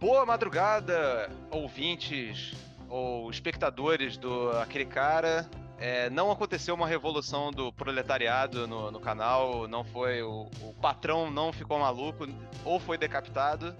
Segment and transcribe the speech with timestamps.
[0.00, 2.54] Boa madrugada, ouvintes
[2.88, 5.46] ou espectadores do aquele cara.
[5.78, 11.30] É, não aconteceu uma revolução do proletariado no, no canal, não foi o, o, patrão
[11.30, 12.26] não ficou maluco
[12.64, 13.76] ou foi decapitado.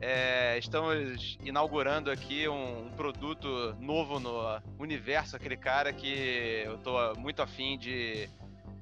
[0.00, 7.14] É, estamos inaugurando aqui um, um, produto novo no universo, aquele cara que eu tô
[7.14, 8.28] muito afim de,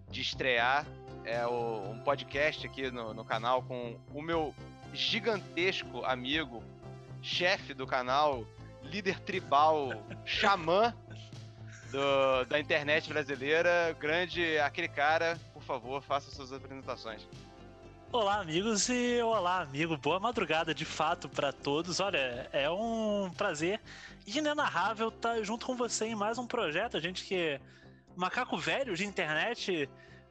[0.09, 0.87] de estrear.
[1.27, 4.55] É o, um podcast aqui no, no canal com o meu
[4.93, 6.63] gigantesco amigo,
[7.23, 8.45] chefe do canal,
[8.83, 9.91] líder tribal,
[10.25, 10.95] xamã
[11.91, 17.27] do, da internet brasileira, grande aquele cara, por favor, faça suas apresentações.
[18.13, 19.97] Olá, amigos, e olá, amigo.
[19.97, 22.01] Boa madrugada, de fato, para todos.
[22.01, 23.81] Olha, é um prazer
[24.27, 26.97] inenarrável estar junto com você em mais um projeto.
[26.97, 27.61] A gente que
[28.17, 29.89] macaco velho de internet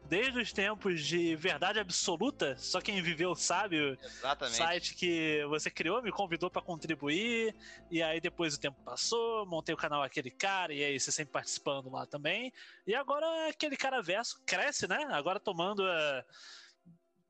[0.09, 3.97] desde os tempos de verdade absoluta, só quem viveu sabe.
[4.03, 4.57] Exatamente.
[4.57, 7.55] Site que você criou, me convidou para contribuir,
[7.91, 11.31] e aí depois o tempo passou, montei o canal Aquele Cara, e aí você sempre
[11.31, 12.51] participando lá também.
[12.87, 15.07] E agora aquele cara verso cresce, né?
[15.11, 16.25] Agora tomando a.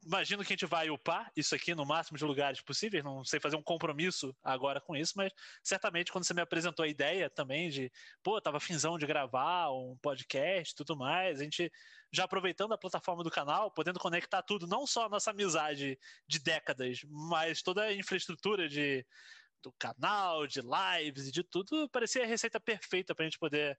[0.10, 3.04] Imagino que a gente vai upar isso aqui no máximo de lugares possíveis.
[3.04, 5.32] Não sei fazer um compromisso agora com isso, mas
[5.64, 7.92] certamente quando você me apresentou a ideia também de,
[8.24, 11.72] pô, tava finzão de gravar um podcast tudo mais, a gente
[12.12, 15.96] já aproveitando a plataforma do canal, podendo conectar tudo, não só a nossa amizade
[16.28, 19.06] de décadas, mas toda a infraestrutura de
[19.62, 23.78] do canal, de lives e de tudo, parecia a receita perfeita para a gente poder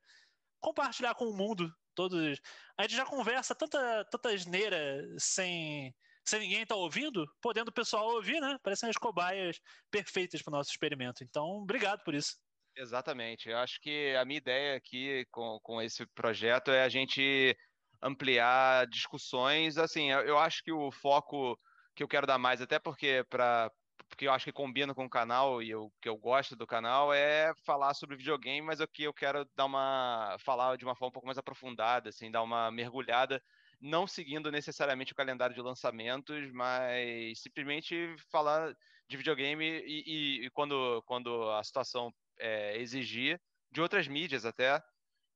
[0.60, 2.40] compartilhar com o mundo todos.
[2.78, 5.92] A gente já conversa tanta, tanta asneira sem
[6.24, 8.58] sem ninguém estar tá ouvindo, podendo o pessoal ouvir, né?
[8.62, 11.24] Parecem as cobaias perfeitas para o nosso experimento.
[11.24, 12.36] Então, obrigado por isso.
[12.76, 13.48] Exatamente.
[13.48, 17.56] Eu acho que a minha ideia aqui com, com esse projeto é a gente
[18.02, 19.76] ampliar discussões.
[19.76, 21.58] Assim, eu, eu acho que o foco
[21.94, 23.70] que eu quero dar mais, até porque para
[24.08, 27.12] porque eu acho que combina com o canal e o que eu gosto do canal
[27.14, 31.12] é falar sobre videogame, mas aqui eu quero dar uma falar de uma forma um
[31.12, 33.40] pouco mais aprofundada, assim, dar uma mergulhada
[33.80, 38.74] não seguindo necessariamente o calendário de lançamentos, mas simplesmente falar
[39.08, 44.82] de videogame e, e, e quando, quando a situação é, exigir, de outras mídias até,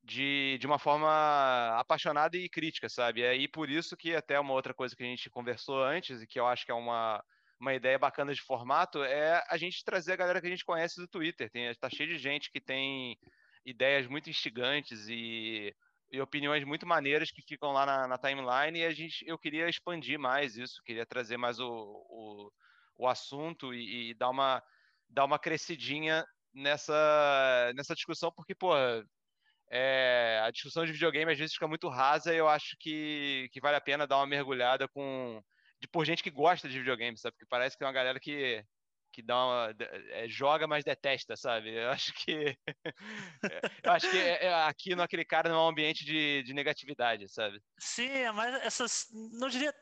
[0.02, 3.20] de, de uma forma apaixonada e crítica, sabe?
[3.20, 6.26] E aí por isso que até uma outra coisa que a gente conversou antes e
[6.26, 7.24] que eu acho que é uma,
[7.58, 11.00] uma ideia bacana de formato é a gente trazer a galera que a gente conhece
[11.00, 11.50] do Twitter.
[11.50, 13.18] Tem, tá cheio de gente que tem
[13.64, 15.74] ideias muito instigantes e
[16.10, 19.68] e opiniões muito maneiras que ficam lá na, na, timeline e a gente, eu queria
[19.68, 22.52] expandir mais isso, queria trazer mais o, o,
[22.96, 24.62] o assunto e, e, dar, uma,
[25.08, 28.72] dar uma crescidinha nessa, nessa discussão, porque, pô,
[29.70, 33.60] é, a discussão de videogame às vezes fica muito rasa e eu acho que, que
[33.60, 35.42] vale a pena dar uma mergulhada com
[35.80, 37.32] de, por gente que gosta de videogame, sabe?
[37.32, 38.64] Porque parece que tem uma galera que
[39.14, 39.74] que dá uma,
[40.10, 41.72] é, joga, mas detesta, sabe?
[41.72, 42.58] Eu acho que
[43.84, 47.28] eu acho que é, é, aqui naquele cara não é um ambiente de, de negatividade,
[47.32, 47.60] sabe?
[47.78, 49.06] Sim, é mas essas
[49.38, 49.72] não diria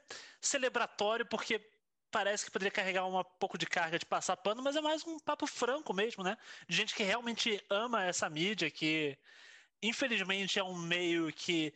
[0.41, 1.59] celebratório porque
[2.11, 5.19] parece que poderia carregar um pouco de carga de passar pano, mas é mais um
[5.19, 6.37] papo franco mesmo, né?
[6.69, 9.17] De gente que realmente ama essa mídia, que
[9.83, 11.73] infelizmente é um meio que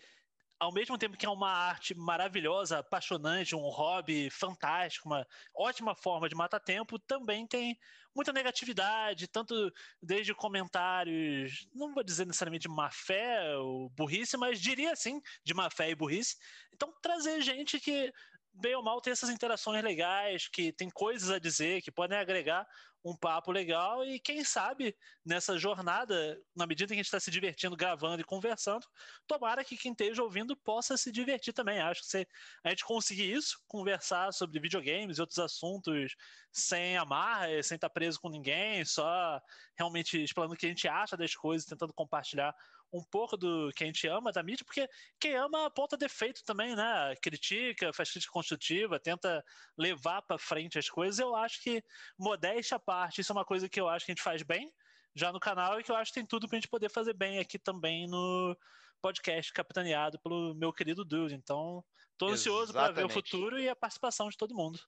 [0.59, 6.29] ao mesmo tempo que é uma arte maravilhosa, apaixonante, um hobby fantástico, uma ótima forma
[6.29, 7.79] de matar tempo, também tem
[8.15, 9.71] muita negatividade, tanto
[10.03, 15.69] desde comentários, não vou dizer necessariamente má fé ou burrice, mas diria assim, de má
[15.69, 16.37] fé e burrice.
[16.73, 18.11] Então, trazer gente que
[18.55, 22.67] bem ou mal tem essas interações legais, que tem coisas a dizer, que podem agregar
[23.07, 27.31] um papo legal e quem sabe nessa jornada, na medida que a gente está se
[27.31, 28.85] divertindo gravando e conversando,
[29.29, 31.79] tomara que quem esteja ouvindo possa se divertir também.
[31.79, 32.29] Acho que se
[32.65, 36.17] a gente conseguir isso, conversar sobre videogames e outros assuntos
[36.51, 39.41] sem amarra, sem estar preso com ninguém, só
[39.77, 42.53] realmente explanando o que a gente acha das coisas, tentando compartilhar
[42.93, 44.89] um pouco do que a gente ama da mídia, porque
[45.19, 47.15] quem ama aponta defeito também, né?
[47.21, 49.45] Critica, faz crítica construtiva, tenta
[49.77, 51.19] levar para frente as coisas.
[51.19, 51.83] Eu acho que,
[52.19, 54.73] modéstia à parte, isso é uma coisa que eu acho que a gente faz bem
[55.15, 57.15] já no canal e que eu acho que tem tudo para a gente poder fazer
[57.15, 58.57] bem aqui também no
[59.01, 61.35] podcast capitaneado pelo meu querido Dude.
[61.35, 64.79] Então, estou ansioso para ver o futuro e a participação de todo mundo.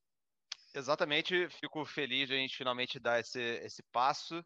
[0.74, 4.44] Exatamente, fico feliz de a gente finalmente dar esse, esse passo.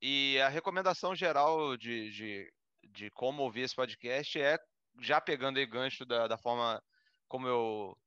[0.00, 2.52] E a recomendação geral de, de
[2.92, 4.58] de como ouvir esse podcast é
[5.00, 6.82] já pegando aí gancho da, da forma
[7.28, 7.98] como eu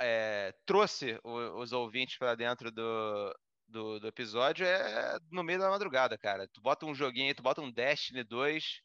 [0.00, 3.34] é, trouxe o, os ouvintes para dentro do,
[3.68, 6.48] do, do, episódio é no meio da madrugada, cara.
[6.48, 8.80] Tu bota um joguinho, tu bota um Destiny 2,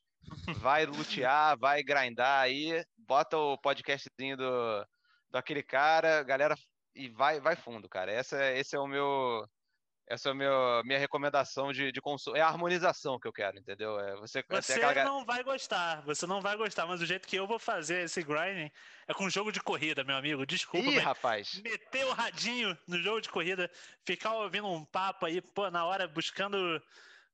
[0.57, 4.85] vai lutear, vai grindar aí, bota o podcastzinho do,
[5.29, 6.55] do aquele cara, galera,
[6.93, 8.11] e vai, vai fundo, cara.
[8.11, 9.47] Essa, esse é o meu
[10.07, 12.37] essa é a minha, minha recomendação de, de consumo.
[12.37, 13.99] É a harmonização que eu quero, entendeu?
[13.99, 15.03] É você você aquela...
[15.03, 18.21] não vai gostar, você não vai gostar, mas o jeito que eu vou fazer esse
[18.21, 18.71] grinding
[19.07, 20.45] é com jogo de corrida, meu amigo.
[20.45, 21.59] Desculpa, Ih, rapaz.
[21.63, 23.69] Meter o radinho no jogo de corrida,
[24.05, 26.81] ficar ouvindo um papo aí, pô, na hora buscando.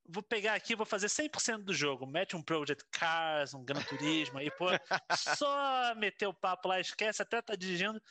[0.08, 2.08] Vou pegar aqui, vou fazer 100% do jogo.
[2.08, 4.68] Mete um Project Cars, um Gran Turismo aí, pô.
[5.38, 8.02] só meter o papo lá, esquece, até tá dirigindo.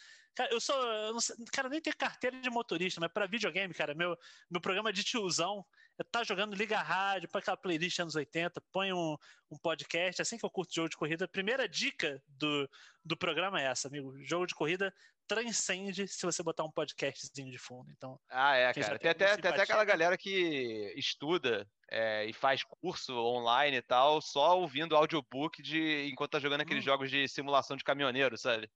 [0.40, 0.74] Cara, eu sou.
[0.74, 1.20] Eu não
[1.52, 4.16] cara, nem tenho carteira de motorista, mas para videogame, cara, meu,
[4.50, 5.62] meu programa de tiozão
[5.98, 9.18] é tá jogando Liga Rádio, põe aquela playlist anos 80, põe um,
[9.50, 11.26] um podcast, assim que eu curto jogo de corrida.
[11.26, 12.66] A primeira dica do,
[13.04, 14.16] do programa é essa, amigo.
[14.24, 14.94] Jogo de corrida
[15.28, 17.90] transcende se você botar um podcastzinho de fundo.
[17.90, 18.98] Então, ah, é, cara.
[18.98, 24.22] Tem até, tem até aquela galera que estuda é, e faz curso online e tal,
[24.22, 26.86] só ouvindo audiobook de enquanto tá jogando aqueles hum.
[26.86, 28.70] jogos de simulação de caminhoneiro, sabe?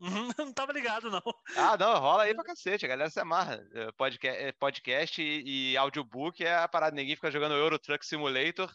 [0.38, 1.22] não tava ligado, não.
[1.56, 3.64] Ah, não, rola aí pra cacete, a galera se amarra.
[3.72, 8.04] É, podcast, é, podcast e, e audiobook é a parada, ninguém fica jogando Euro Truck
[8.04, 8.72] Simulator,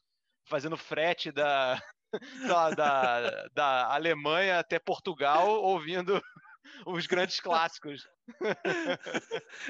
[0.47, 1.81] fazendo frete da,
[2.47, 6.21] da, da, da Alemanha até Portugal, ouvindo
[6.85, 8.07] os grandes clássicos.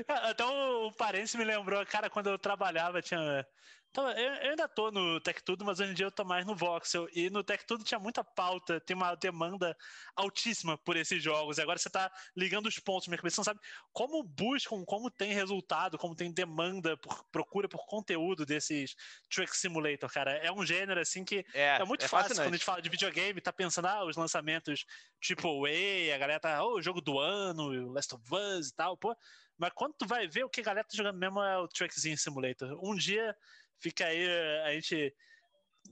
[0.07, 3.45] Até o parente me lembrou, cara, quando eu trabalhava, tinha
[3.91, 6.45] então, eu, eu ainda tô no Tech Tudo, mas hoje em dia eu tô mais
[6.45, 7.07] no Voxel.
[7.11, 9.75] E no Tech Tudo tinha muita pauta, tem uma demanda
[10.15, 11.57] altíssima por esses jogos.
[11.57, 13.35] E agora você tá ligando os pontos na minha cabeça.
[13.35, 13.59] Você não sabe
[13.91, 18.95] como buscam, como tem resultado, como tem demanda, por, procura por conteúdo desses
[19.27, 20.37] Truck Simulator, cara.
[20.37, 22.47] É um gênero, assim, que é, é muito é fácil fascinante.
[22.47, 24.85] quando a gente fala de videogame, tá pensando, ah, os lançamentos
[25.19, 28.95] tipo A, a galera tá, oh, o jogo do ano, Last of Us e tal,
[28.95, 29.15] pô.
[29.57, 32.17] Mas quando tu vai ver o que a galera tá jogando mesmo é o Truckzinho
[32.17, 32.79] Simulator.
[32.81, 33.35] Um dia
[33.79, 34.27] Fica aí,
[34.65, 35.13] a gente.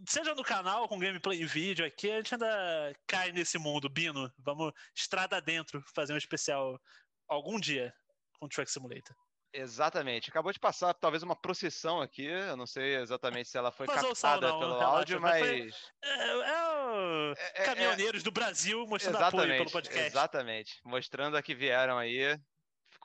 [0.08, 3.90] Seja no canal com gameplay em vídeo aqui, a gente ainda cai nesse mundo.
[3.90, 6.80] Bino, vamos estrada dentro fazer um especial
[7.28, 7.94] algum dia
[8.40, 9.16] com Truck Simulator.
[9.54, 10.30] Exatamente.
[10.30, 12.26] Acabou de passar talvez uma procissão aqui.
[12.26, 15.40] Eu não sei exatamente se ela foi Vazou captada não, pelo áudio, mas.
[15.40, 15.70] Foi...
[16.04, 17.34] É, é, o...
[17.34, 18.24] é, é caminhoneiros é...
[18.24, 20.08] do Brasil mostrando apoio pelo podcast.
[20.08, 20.80] Exatamente.
[20.84, 22.38] Mostrando a que vieram aí.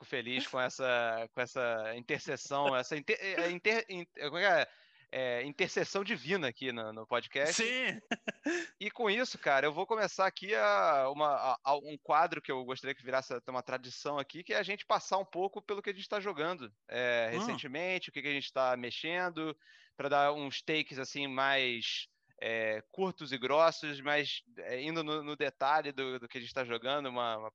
[0.03, 4.67] Fico feliz com essa, com essa interseção, essa inter, é, inter, inter, como é,
[5.11, 7.63] é, intercessão divina aqui no, no, podcast.
[7.63, 7.99] Sim.
[8.79, 12.65] E com isso, cara, eu vou começar aqui a, uma, a, um quadro que eu
[12.65, 15.89] gostaria que virasse uma tradição aqui, que é a gente passar um pouco pelo que
[15.89, 17.39] a gente está jogando é, hum.
[17.39, 19.55] recentemente, o que, que a gente está mexendo,
[19.95, 22.09] para dar uns takes assim mais
[22.41, 26.49] é, curtos e grossos, mas é, indo no, no, detalhe do, do que a gente
[26.49, 27.51] está jogando, uma, uma,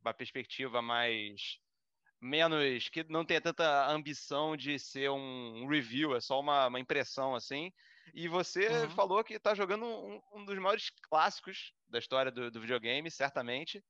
[0.00, 1.58] uma perspectiva mais
[2.20, 7.34] menos que não tenha tanta ambição de ser um, review, é só uma, uma impressão
[7.34, 7.72] assim.
[8.14, 8.90] E você uhum.
[8.90, 13.84] falou que está jogando um, um, dos maiores clássicos da história do, do videogame, certamente,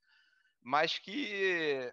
[0.63, 1.91] mas que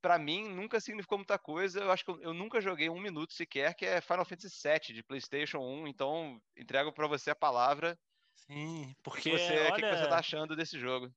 [0.00, 1.80] para mim nunca significou muita coisa.
[1.80, 4.94] Eu acho que eu, eu, nunca joguei um minuto sequer, que é Final Fantasy VII
[4.94, 5.88] de PlayStation 1.
[5.88, 7.98] Então entrego para você a palavra.
[8.34, 9.74] Sim, porque o que, você, olha...
[9.74, 11.12] que, que você tá achando desse jogo?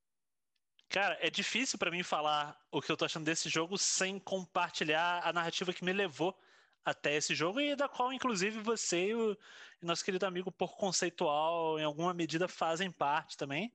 [0.93, 5.27] Cara, é difícil para mim falar o que eu tô achando desse jogo sem compartilhar
[5.27, 6.39] a narrativa que me levou
[6.85, 9.35] até esse jogo e da qual, inclusive, você e o
[9.81, 13.73] nosso querido amigo por conceitual, em alguma medida, fazem parte também.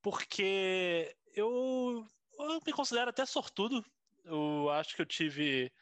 [0.00, 2.06] Porque eu,
[2.38, 3.84] eu me considero até sortudo.
[4.24, 5.72] Eu acho que eu tive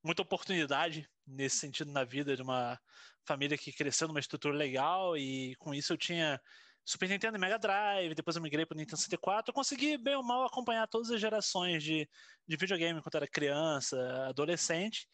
[0.00, 2.80] muita oportunidade nesse sentido na vida de uma
[3.24, 6.40] família que cresceu numa estrutura legal e com isso eu tinha
[6.84, 9.50] Super Nintendo e Mega Drive, depois eu migrei para o Nintendo 64.
[9.50, 12.08] Eu consegui, bem ou mal, acompanhar todas as gerações de,
[12.46, 15.08] de videogame quando era criança, adolescente.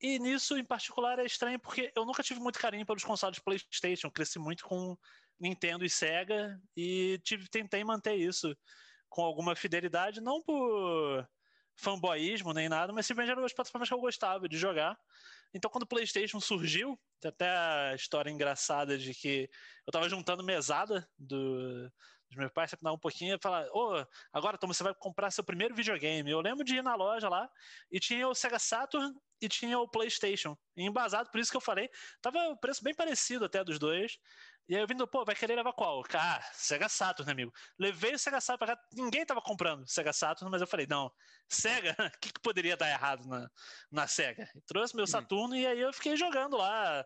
[0.00, 4.08] E nisso, em particular, é estranho porque eu nunca tive muito carinho pelos consoles PlayStation.
[4.08, 4.96] Eu cresci muito com
[5.38, 8.54] Nintendo e Sega e tive, tentei manter isso
[9.08, 11.26] com alguma fidelidade, não por
[11.76, 14.96] fanboyismo nem nada, mas simplesmente eram as plataformas que eu gostava de jogar.
[15.54, 19.48] Então, quando o PlayStation surgiu, tem até a história engraçada de que
[19.86, 21.88] eu tava juntando mesada do,
[22.28, 24.94] dos meus pais, sempre dava um pouquinho e falar: Ô, oh, agora Tom, você vai
[24.94, 26.30] comprar seu primeiro videogame.
[26.30, 27.48] Eu lembro de ir na loja lá
[27.90, 30.56] e tinha o Sega Saturn e tinha o PlayStation.
[30.76, 31.88] E embasado, por isso que eu falei,
[32.20, 34.18] tava o preço bem parecido até dos dois.
[34.66, 36.02] E aí eu vindo, pô, vai querer levar qual?
[36.14, 37.52] Ah, Sega Saturn, amigo.
[37.78, 41.12] Levei o Sega Saturn pra cá, ninguém tava comprando Sega Saturn, mas eu falei, não,
[41.48, 43.50] Sega, o que, que, poderia dar errado na,
[43.90, 44.48] na Sega?
[44.54, 45.06] E trouxe meu hum.
[45.06, 45.58] Saturno hum.
[45.58, 47.04] e aí eu fiquei jogando lá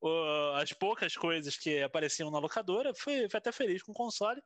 [0.00, 4.40] o, as poucas coisas que apareciam na locadora, fui, fui até feliz com o console.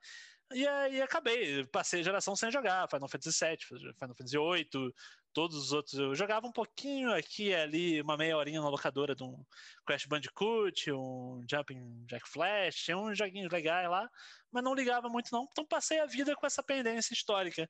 [0.53, 4.95] E aí acabei, passei a geração sem jogar, Final Fantasy VII, Final Fantasy VIII,
[5.35, 9.15] todos os outros eu jogava um pouquinho aqui e ali, uma meia horinha na locadora
[9.15, 9.45] de um
[9.85, 14.09] Crash Bandicoot, um Jumping Jack Flash, tinha uns joguinhos legais lá,
[14.51, 17.69] mas não ligava muito não, então passei a vida com essa pendência histórica.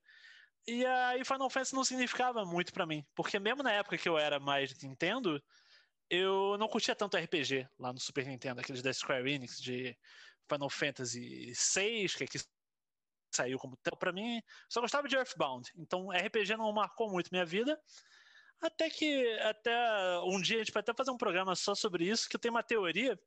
[0.66, 4.18] E aí Final Fantasy não significava muito para mim, porque mesmo na época que eu
[4.18, 5.42] era mais Nintendo,
[6.10, 9.96] eu não curtia tanto RPG lá no Super Nintendo, aqueles da Square Enix de
[10.48, 12.38] Final Fantasy VI, que aqui
[13.34, 15.70] saiu como para mim, só gostava de Earthbound.
[15.76, 17.78] Então RPG não marcou muito minha vida.
[18.60, 19.74] Até que até
[20.24, 22.54] um dia a gente vai até fazer um programa só sobre isso, que eu tenho
[22.54, 23.18] uma teoria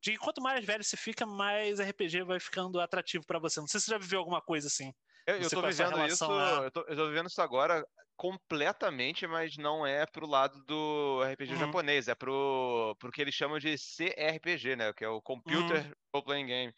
[0.00, 3.60] de que quanto mais velho você fica, mais RPG vai ficando atrativo para você.
[3.60, 4.92] Não sei se você já viveu alguma coisa assim.
[5.26, 6.64] Eu, eu tô vivendo isso, a...
[6.64, 7.84] eu, tô, eu tô vivendo isso agora
[8.16, 11.58] completamente, mas não é pro lado do RPG uhum.
[11.58, 14.92] japonês, é pro, pro que eles chamam de CRPG, né?
[14.92, 15.92] Que é o Computer uhum.
[16.14, 16.74] Role Playing Game.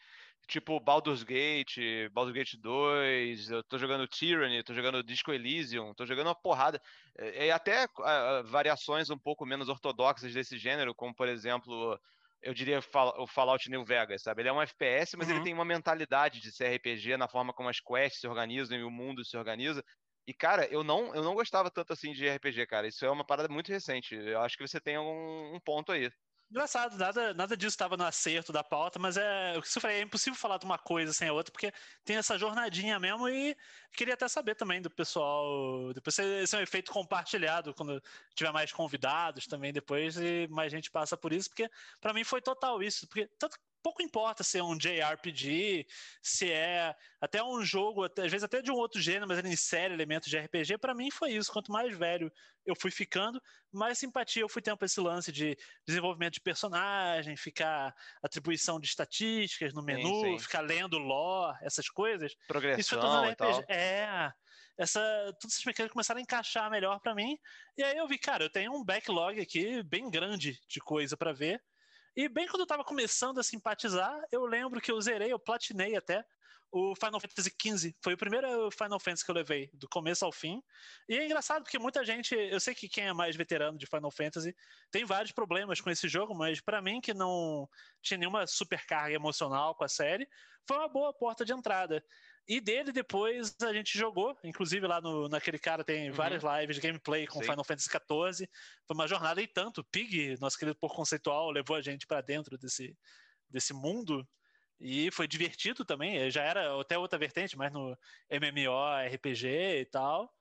[0.48, 6.06] Tipo Baldur's Gate, Baldur's Gate 2, eu tô jogando Tyranny, tô jogando Disco Elysium, tô
[6.06, 6.80] jogando uma porrada.
[7.18, 12.00] E até uh, variações um pouco menos ortodoxas desse gênero, como por exemplo
[12.42, 12.80] eu diria
[13.18, 14.42] o Fallout New Vegas, sabe?
[14.42, 15.34] Ele é um FPS, mas uhum.
[15.34, 18.84] ele tem uma mentalidade de ser RPG na forma como as quests se organizam e
[18.84, 19.84] o mundo se organiza.
[20.26, 22.86] E, cara, eu não, eu não gostava tanto assim de RPG, cara.
[22.86, 24.14] Isso é uma parada muito recente.
[24.14, 26.10] Eu acho que você tem um, um ponto aí.
[26.50, 29.98] Engraçado, nada, nada disso estava no acerto da pauta, mas é o que você falei,
[29.98, 31.70] é impossível falar de uma coisa sem a outra, porque
[32.06, 33.54] tem essa jornadinha mesmo e
[33.92, 38.02] queria até saber também do pessoal, depois esse é um efeito compartilhado, quando
[38.34, 41.68] tiver mais convidados também depois e mais gente passa por isso, porque
[42.00, 43.58] para mim foi total isso, porque tanto
[43.88, 45.87] pouco importa se é um JRPG,
[46.21, 49.95] se é até um jogo, às vezes até de um outro gênero, mas ele insere
[49.95, 50.76] elementos de RPG.
[50.76, 51.50] Para mim foi isso.
[51.50, 52.30] Quanto mais velho
[52.66, 53.40] eu fui ficando,
[53.73, 58.87] mais simpatia eu fui tendo para esse lance de desenvolvimento de personagem, ficar atribuição de
[58.87, 60.38] estatísticas no menu, sim, sim.
[60.38, 62.35] ficar lendo lore, essas coisas.
[62.47, 63.73] Progressão isso foi RPG.
[63.73, 64.30] É,
[64.76, 65.00] essa,
[65.40, 67.38] todas essas mecânicas começaram a encaixar melhor para mim.
[67.76, 71.33] E aí eu vi, cara, eu tenho um backlog aqui bem grande de coisa para
[71.33, 71.59] ver.
[72.16, 75.96] E bem quando eu tava começando a simpatizar, eu lembro que eu zerei, eu platinei
[75.96, 76.24] até
[76.70, 77.96] o Final Fantasy XV.
[78.02, 80.62] Foi o primeiro Final Fantasy que eu levei, do começo ao fim.
[81.08, 84.10] E é engraçado porque muita gente, eu sei que quem é mais veterano de Final
[84.10, 84.54] Fantasy
[84.90, 87.68] tem vários problemas com esse jogo, mas para mim que não
[88.02, 90.28] tinha nenhuma supercarga emocional com a série,
[90.66, 92.04] foi uma boa porta de entrada.
[92.48, 96.16] E dele depois a gente jogou, inclusive lá no, naquele cara tem uhum.
[96.16, 97.50] várias lives de gameplay com Sim.
[97.50, 98.48] Final Fantasy XIV.
[98.86, 99.84] Foi uma jornada e tanto.
[99.84, 102.96] Pig, nosso querido por conceitual, levou a gente para dentro desse,
[103.50, 104.26] desse mundo.
[104.80, 106.30] E foi divertido também.
[106.30, 107.94] Já era até outra vertente, mas no
[108.30, 110.32] MMO, RPG e tal.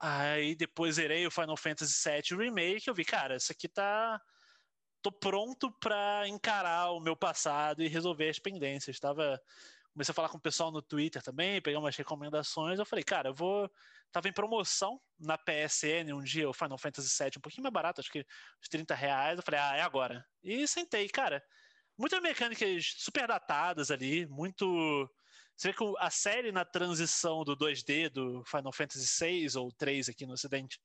[0.00, 2.88] Aí depois zerei o Final Fantasy VII Remake.
[2.88, 4.20] Eu vi, cara, isso aqui tá.
[5.00, 8.98] Tô pronto para encarar o meu passado e resolver as pendências.
[8.98, 9.40] Tava
[9.94, 12.78] comecei a falar com o pessoal no Twitter também, pegar umas recomendações.
[12.78, 13.70] Eu falei, cara, eu vou.
[14.12, 18.00] Tava em promoção na PSN um dia, o Final Fantasy VII, um pouquinho mais barato,
[18.00, 18.24] acho que
[18.60, 19.38] uns 30 reais.
[19.38, 20.24] Eu falei, ah, é agora.
[20.42, 21.42] E sentei, cara.
[21.96, 25.08] Muitas mecânicas super datadas ali, muito.
[25.56, 30.08] Você vê que a série na transição do 2D do Final Fantasy VI ou 3
[30.08, 30.80] aqui no Ocidente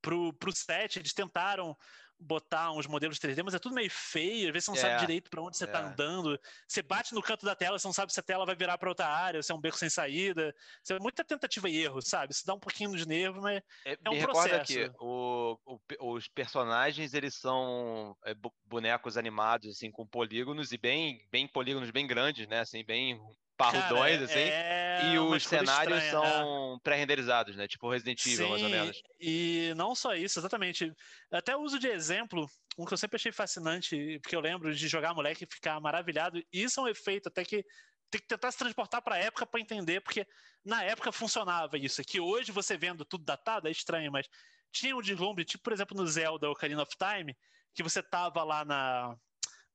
[0.00, 1.76] pro, pro 7, eles tentaram
[2.18, 5.00] botar uns modelos 3D, mas é tudo meio feio, às vezes você não é, sabe
[5.00, 5.82] direito para onde você está é.
[5.82, 6.40] andando.
[6.66, 8.88] Você bate no canto da tela, você não sabe se a tela vai virar para
[8.88, 10.54] outra área, se é um beco sem saída.
[10.82, 12.32] Você é muita tentativa e erro, sabe?
[12.32, 14.72] Isso dá um pouquinho de nervo, mas é, é um processo.
[14.72, 21.26] que o, o, os personagens, eles são é, bonecos animados, assim, com polígonos e bem,
[21.30, 22.60] bem polígonos bem grandes, né?
[22.60, 23.20] Assim, bem
[23.56, 24.38] parrudões, Cara, assim.
[24.38, 26.78] É e os cenários estranha, são é.
[26.82, 27.68] pré-renderizados, né?
[27.68, 29.02] Tipo Resident Evil, Sim, mais ou menos.
[29.20, 30.92] E não só isso, exatamente.
[31.30, 32.48] Até uso de exemplo,
[32.78, 36.42] um que eu sempre achei fascinante, porque eu lembro de jogar moleque e ficar maravilhado.
[36.52, 37.64] Isso é um efeito até que
[38.10, 40.26] tem que tentar se transportar para a época para entender, porque
[40.64, 42.02] na época funcionava isso.
[42.02, 44.26] Que hoje você vendo tudo datado é estranho, mas
[44.72, 47.36] tinha um deslumbre, tipo, por exemplo, no Zelda Ocarina of Time,
[47.74, 49.16] que você tava lá na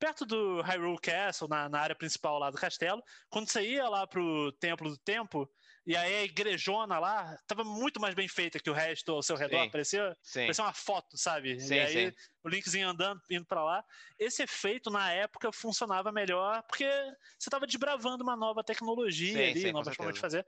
[0.01, 3.03] perto do Hyrule Castle, na, na, área principal lá do castelo.
[3.29, 5.47] Quando você ia lá pro Templo do Tempo,
[5.85, 9.35] e aí a igrejona lá tava muito mais bem feita que o resto ao seu
[9.35, 9.63] redor.
[9.63, 10.41] Sim, parecia, sim.
[10.41, 11.59] parecia uma foto, sabe?
[11.59, 13.85] Sim, e aí o Linkzinho andando, indo para lá.
[14.17, 16.89] Esse efeito na época funcionava melhor porque
[17.37, 20.43] você tava desbravando uma nova tecnologia ali, nova forma de fazer.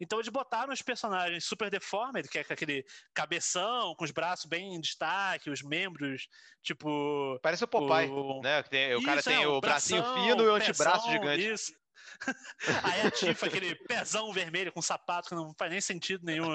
[0.00, 2.84] Então eles botaram os personagens super deformed, que é aquele
[3.14, 6.28] cabeção, com os braços bem em destaque, os membros,
[6.62, 7.38] tipo.
[7.42, 8.40] Parece o Popeye, o...
[8.42, 8.62] né?
[8.64, 11.52] Tem, o isso, cara tem é, o bracinho bração, fino e o antebraço gigante.
[11.52, 11.72] Isso.
[12.84, 16.46] Aí a Tifa, aquele pezão vermelho com sapato que não faz nem sentido nenhum.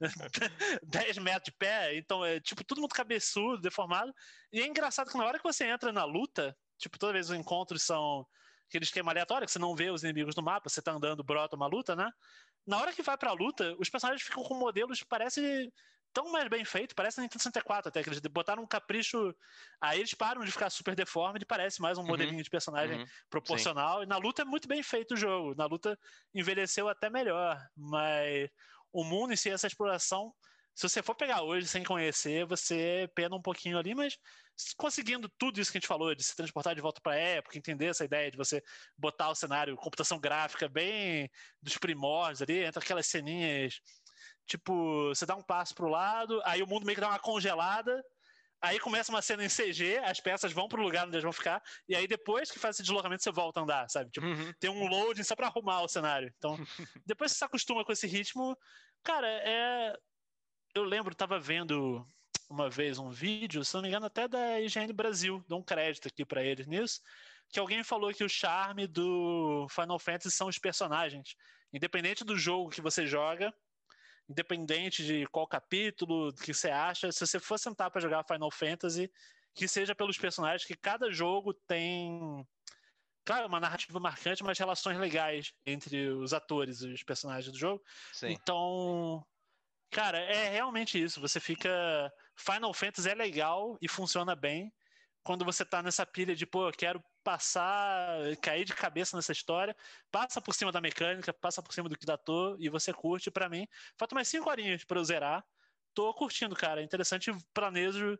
[0.84, 1.96] 10 metros de pé.
[1.96, 4.12] Então, é tipo, todo mundo cabeçudo, deformado.
[4.52, 7.36] E é engraçado que na hora que você entra na luta, tipo, toda vez os
[7.36, 8.26] encontros são
[8.68, 11.56] aquele esquema aleatório, que você não vê os inimigos no mapa, você tá andando, brota
[11.56, 12.10] uma luta, né?
[12.66, 15.72] Na hora que vai pra luta, os personagens ficam com modelos que parece
[16.12, 19.34] tão mais bem feito, parece Nintendo 64 até, que eles botaram um capricho.
[19.78, 23.00] Aí eles param de ficar super deforme e parece mais um uhum, modelinho de personagem
[23.00, 23.98] uhum, proporcional.
[23.98, 24.04] Sim.
[24.04, 25.54] E na luta é muito bem feito o jogo.
[25.54, 25.98] Na luta
[26.34, 28.48] envelheceu até melhor, mas
[28.90, 30.32] o mundo em si, essa exploração,
[30.76, 34.18] se você for pegar hoje sem conhecer, você pena um pouquinho ali, mas
[34.76, 37.56] conseguindo tudo isso que a gente falou, de se transportar de volta para a época,
[37.56, 38.62] entender essa ideia de você
[38.94, 41.30] botar o cenário, computação gráfica bem
[41.62, 43.80] dos primórdios ali, entre aquelas ceninhas,
[44.46, 47.18] tipo, você dá um passo para o lado, aí o mundo meio que dá uma
[47.18, 48.04] congelada,
[48.60, 51.32] aí começa uma cena em CG, as peças vão para o lugar onde elas vão
[51.32, 54.10] ficar, e aí depois que faz esse deslocamento você volta a andar, sabe?
[54.10, 54.52] Tipo, uhum.
[54.60, 56.30] tem um loading só para arrumar o cenário.
[56.36, 56.54] Então,
[57.06, 58.54] depois que você se acostuma com esse ritmo,
[59.02, 59.96] cara, é
[60.78, 62.06] eu lembro, estava vendo
[62.48, 66.08] uma vez um vídeo, se não me engano, até da IGN Brasil, dou um crédito
[66.08, 67.00] aqui para eles nisso,
[67.48, 71.34] que alguém falou que o charme do Final Fantasy são os personagens.
[71.72, 73.52] Independente do jogo que você joga,
[74.28, 79.10] independente de qual capítulo que você acha, se você for sentar para jogar Final Fantasy,
[79.54, 82.46] que seja pelos personagens, que cada jogo tem
[83.24, 87.82] claro, uma narrativa marcante, mas relações legais entre os atores e os personagens do jogo.
[88.12, 88.28] Sim.
[88.28, 89.26] Então,
[89.90, 91.20] Cara, é realmente isso.
[91.20, 91.70] Você fica.
[92.36, 94.72] Final Fantasy é legal e funciona bem
[95.22, 99.76] quando você tá nessa pilha de, pô, eu quero passar, cair de cabeça nessa história,
[100.10, 103.30] passa por cima da mecânica, passa por cima do que datou e você curte.
[103.30, 103.66] para mim,
[103.98, 105.44] falta mais cinco horinhas para eu zerar.
[105.94, 106.80] Tô curtindo, cara.
[106.80, 108.18] É interessante, planejo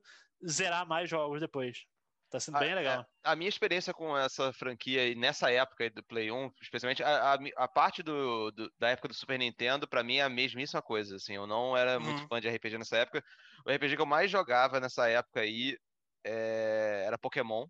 [0.49, 1.87] zerar mais jogos depois.
[2.31, 3.07] Tá sendo bem a, legal.
[3.23, 7.39] A, a, minha experiência com essa franquia nessa época do Play 1, especialmente a, a,
[7.57, 11.17] a parte do, do, da época do Super Nintendo, para mim é a mesmíssima coisa.
[11.17, 12.29] Assim, eu não era muito uhum.
[12.29, 13.23] fã de RPG nessa época.
[13.65, 15.79] O RPG que eu mais jogava nessa época aí
[16.25, 17.67] é, era Pokémon.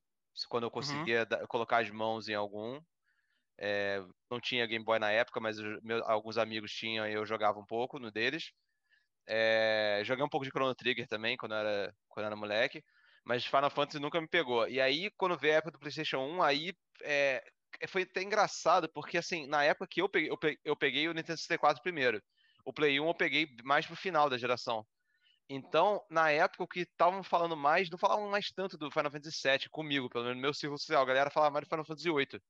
[0.48, 0.72] Quando eu uhum.
[0.72, 1.28] conseguia uhum.
[1.28, 2.80] da, colocar as mãos em algum.
[3.58, 7.58] É, não tinha Game Boy na época, mas meu, alguns amigos tinham e eu jogava
[7.58, 8.52] um pouco no deles.
[9.28, 12.82] É, joguei um pouco de Chrono Trigger também quando eu era, quando eu era moleque.
[13.26, 14.68] Mas Final Fantasy nunca me pegou.
[14.68, 17.42] E aí, quando veio a época do PlayStation 1, aí é,
[17.88, 21.12] foi até engraçado, porque assim, na época que eu peguei, eu peguei, eu peguei o
[21.12, 22.22] Nintendo 64 primeiro.
[22.64, 24.86] O Play 1 eu peguei mais pro final da geração.
[25.48, 29.40] Então, na época, o que estavam falando mais, não falavam mais tanto do Final Fantasy
[29.48, 31.02] VII comigo, pelo menos no meu círculo social.
[31.02, 32.40] A galera falava mais do Final Fantasy VIII,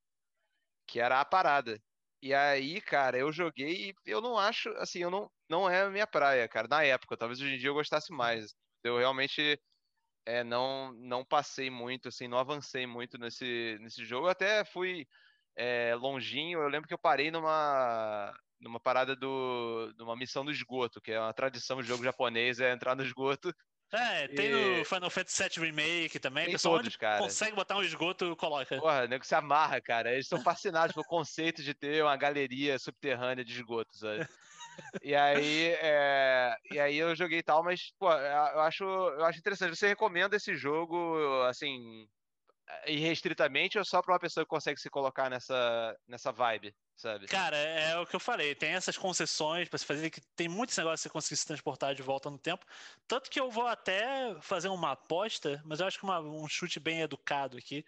[0.87, 1.79] que era a parada.
[2.21, 5.89] E aí, cara, eu joguei e eu não acho, assim, eu não, não é a
[5.89, 7.17] minha praia, cara, na época.
[7.17, 8.53] Talvez hoje em dia eu gostasse mais.
[8.83, 9.59] Eu realmente
[10.27, 14.27] é, não, não passei muito, assim, não avancei muito nesse, nesse jogo.
[14.27, 15.07] Eu até fui
[15.55, 16.59] é, longinho.
[16.59, 21.19] Eu lembro que eu parei numa, numa parada do, numa missão do esgoto, que é
[21.19, 23.55] uma tradição de jogo japonês, é entrar no esgoto.
[23.93, 24.79] É, tem e...
[24.79, 26.43] no Final Fantasy VII Remake também.
[26.43, 27.19] Tem pessoal todos, cara.
[27.19, 28.77] consegue botar um esgoto, coloca.
[28.77, 30.11] Porra, o nego se amarra, cara.
[30.11, 34.27] Eles são fascinados pelo conceito de ter uma galeria subterrânea de esgoto, sabe?
[35.01, 39.75] E aí, é, e aí eu joguei tal, mas pô, eu acho, eu acho interessante.
[39.75, 42.07] Você recomenda esse jogo, assim,
[42.85, 47.27] irrestritamente ou só para uma pessoa que consegue se colocar nessa, nessa vibe, sabe?
[47.27, 48.53] Cara, é, é o que eu falei.
[48.55, 51.95] Tem essas concessões para se fazer que tem muitos negócios que você conseguir se transportar
[51.95, 52.65] de volta no tempo.
[53.07, 56.79] Tanto que eu vou até fazer uma aposta, mas eu acho que uma, um chute
[56.79, 57.85] bem educado aqui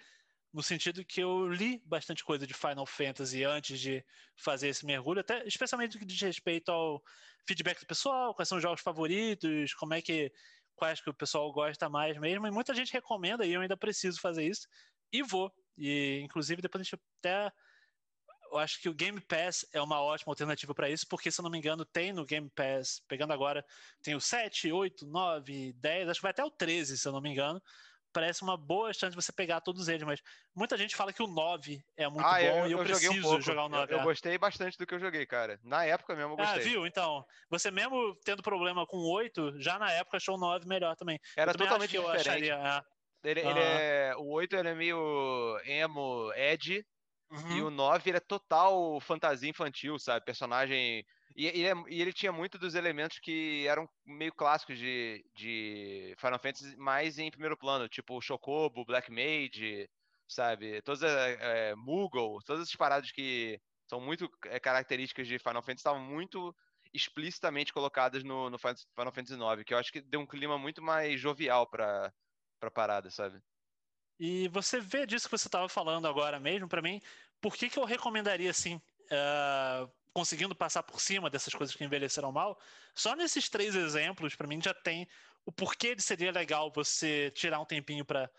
[0.52, 4.04] no sentido que eu li bastante coisa de Final Fantasy antes de
[4.36, 7.04] fazer esse mergulho, até especialmente no que diz respeito ao
[7.48, 10.32] feedback do pessoal, quais são os jogos favoritos, como é que
[10.76, 14.20] quais que o pessoal gosta mais mesmo, e muita gente recomenda e eu ainda preciso
[14.20, 14.68] fazer isso
[15.12, 15.52] e vou.
[15.78, 17.52] E inclusive depois a gente até
[18.52, 21.44] eu acho que o Game Pass é uma ótima alternativa para isso, porque se eu
[21.44, 23.64] não me engano, tem no Game Pass, pegando agora,
[24.02, 27.22] tem o 7, 8, 9, 10, acho que vai até o 13, se eu não
[27.22, 27.62] me engano
[28.12, 30.22] parece uma boa chance de você pegar todos eles, mas
[30.56, 33.38] muita gente fala que o 9 é muito ah, bom eu, e eu, eu preciso
[33.38, 33.94] um jogar o 9.
[33.94, 34.04] Eu, eu, é.
[34.04, 35.60] gostei bastante do que eu joguei, cara.
[35.64, 36.62] Na época mesmo eu ah, gostei.
[36.62, 36.86] Ah, viu?
[36.86, 40.96] Então, você mesmo tendo problema com o 8, já na época achou o 9 melhor
[40.96, 41.20] também.
[41.36, 42.30] Era totalmente diferente.
[42.30, 43.30] Acharia, é.
[43.30, 46.86] ele, ele é, o 8 ele é meio emo, edge,
[47.32, 47.58] uhum.
[47.58, 50.26] e o 9 ele é total fantasia infantil, sabe?
[50.26, 51.06] Personagem
[51.40, 56.14] e, e, é, e, ele tinha muito dos elementos que eram meio clássicos de, de
[56.18, 59.90] Final Fantasy, mais em primeiro plano, tipo o Chocobo, Black Mage,
[60.28, 60.82] sabe?
[60.82, 66.02] Todas é, Moogle, todas essas paradas que são muito é, características de Final Fantasy estavam
[66.02, 66.54] muito
[66.94, 70.82] explicitamente colocadas no, no Final Fantasy IX, que eu acho que deu um clima muito
[70.82, 72.14] mais jovial para
[72.60, 73.40] pra parada, sabe?
[74.20, 77.02] E você vê disso que você estava falando agora mesmo, para mim,
[77.40, 82.32] por que, que eu recomendaria, assim, uh, conseguindo passar por cima dessas coisas que envelheceram
[82.32, 82.60] mal,
[82.96, 85.08] só nesses três exemplos, para mim, já tem
[85.46, 88.30] o porquê de seria legal você tirar um tempinho para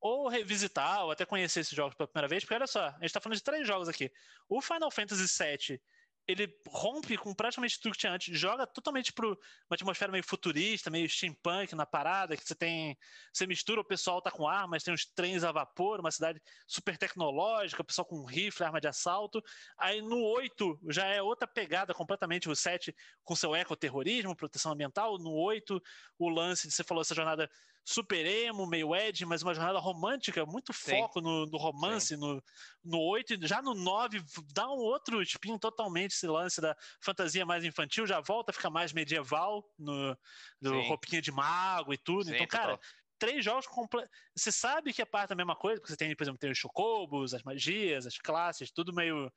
[0.00, 3.04] ou revisitar, ou até conhecer esses jogos pela primeira vez, porque olha só, a gente
[3.04, 4.12] está falando de três jogos aqui.
[4.46, 5.80] O Final Fantasy VII,
[6.26, 9.36] ele rompe com praticamente tudo que tinha antes, joga totalmente para uma
[9.72, 12.96] atmosfera meio futurista, meio steampunk na parada, que você tem.
[13.32, 16.96] Você mistura, o pessoal tá com armas, tem uns trens a vapor, uma cidade super
[16.96, 19.42] tecnológica, o pessoal com rifle, arma de assalto.
[19.78, 25.18] Aí no 8 já é outra pegada completamente, o 7 com seu ecoterrorismo, proteção ambiental.
[25.18, 25.80] No 8,
[26.18, 27.50] o lance de você falou essa jornada
[27.84, 32.42] super emo, meio Ed, mas uma jornada romântica, muito foco no, no, romance, no,
[32.82, 34.22] no 8, já no 9
[34.54, 38.70] dá um outro espinho totalmente esse lance da fantasia mais infantil, já volta a ficar
[38.70, 40.16] mais medieval, no,
[40.60, 42.24] do roupinha de mago e tudo.
[42.24, 42.80] Sim, então, cara,
[43.18, 44.10] três jogos completos.
[44.34, 46.58] Você sabe que é parte da mesma coisa, porque você tem, por exemplo, tem os
[46.58, 49.30] chocobos, as magias, as classes, tudo meio.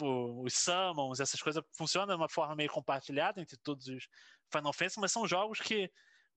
[0.00, 4.06] Os summons, essas coisas funcionam de uma forma meio compartilhada entre todos os
[4.52, 5.90] Final Fantasy, mas são jogos que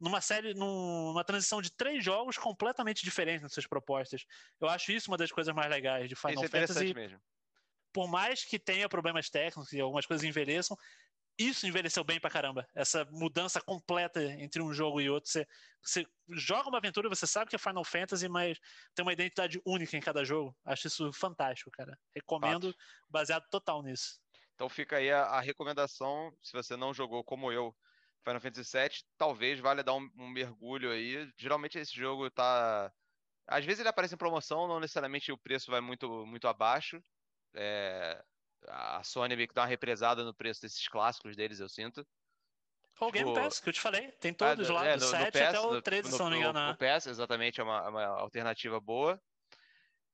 [0.04, 4.26] numa série, numa transição de três jogos completamente diferentes nas suas propostas.
[4.60, 6.94] Eu acho isso uma das coisas mais legais de Final isso é Fantasy.
[6.94, 7.22] Mesmo.
[7.94, 10.78] Por mais que tenha problemas técnicos e algumas coisas envelheçam,
[11.40, 12.68] isso envelheceu bem pra caramba.
[12.76, 15.32] Essa mudança completa entre um jogo e outro.
[15.32, 15.48] Você,
[15.82, 18.60] você joga uma aventura, você sabe que é Final Fantasy, mas
[18.94, 20.54] tem uma identidade única em cada jogo.
[20.66, 21.98] Acho isso fantástico, cara.
[22.14, 22.84] Recomendo, Fato.
[23.10, 24.20] baseado total nisso.
[24.54, 27.74] Então fica aí a, a recomendação, se você não jogou como eu,
[28.24, 31.32] Final Fantasy VII, talvez valha dar um, um, mergulho aí.
[31.38, 32.92] Geralmente esse jogo tá.
[33.48, 37.04] Às vezes ele aparece em promoção, não necessariamente o preço vai muito, muito abaixo.
[37.54, 38.24] É...
[38.68, 42.08] A Sony meio que dá uma represada no preço desses clássicos deles, eu sinto.
[43.00, 44.12] Ou o Game tipo, Pass, que eu te falei.
[44.14, 46.24] Tem todos ah, lá, é, do no, 7 no PS, até o 13, no, se
[46.24, 46.72] não me engano.
[46.72, 49.22] O PS, exatamente, é uma, é uma alternativa boa.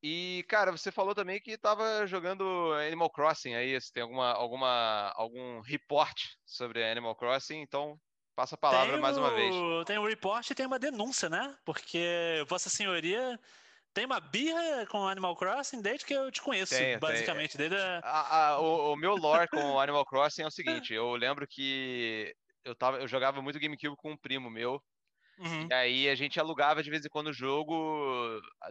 [0.02, 3.78] E, cara, você falou também que estava jogando Animal Crossing aí.
[3.78, 7.60] Você tem alguma, alguma, algum report sobre Animal Crossing?
[7.60, 8.00] Então,
[8.34, 9.54] passa a palavra tem mais uma vez.
[9.86, 11.54] Tem um report e tem uma denúncia, né?
[11.64, 13.38] Porque Vossa Senhoria
[13.92, 17.56] tem uma birra com Animal Crossing desde que eu te conheço, tem, basicamente.
[17.56, 17.68] Tem.
[17.68, 18.00] Desde a...
[18.02, 22.34] A, a, o, o, meu lore com Animal Crossing é o seguinte: eu lembro que
[22.64, 24.82] eu, tava, eu jogava muito GameCube com um primo meu.
[25.40, 25.68] Uhum.
[25.70, 27.74] E aí a gente alugava de vez em quando o jogo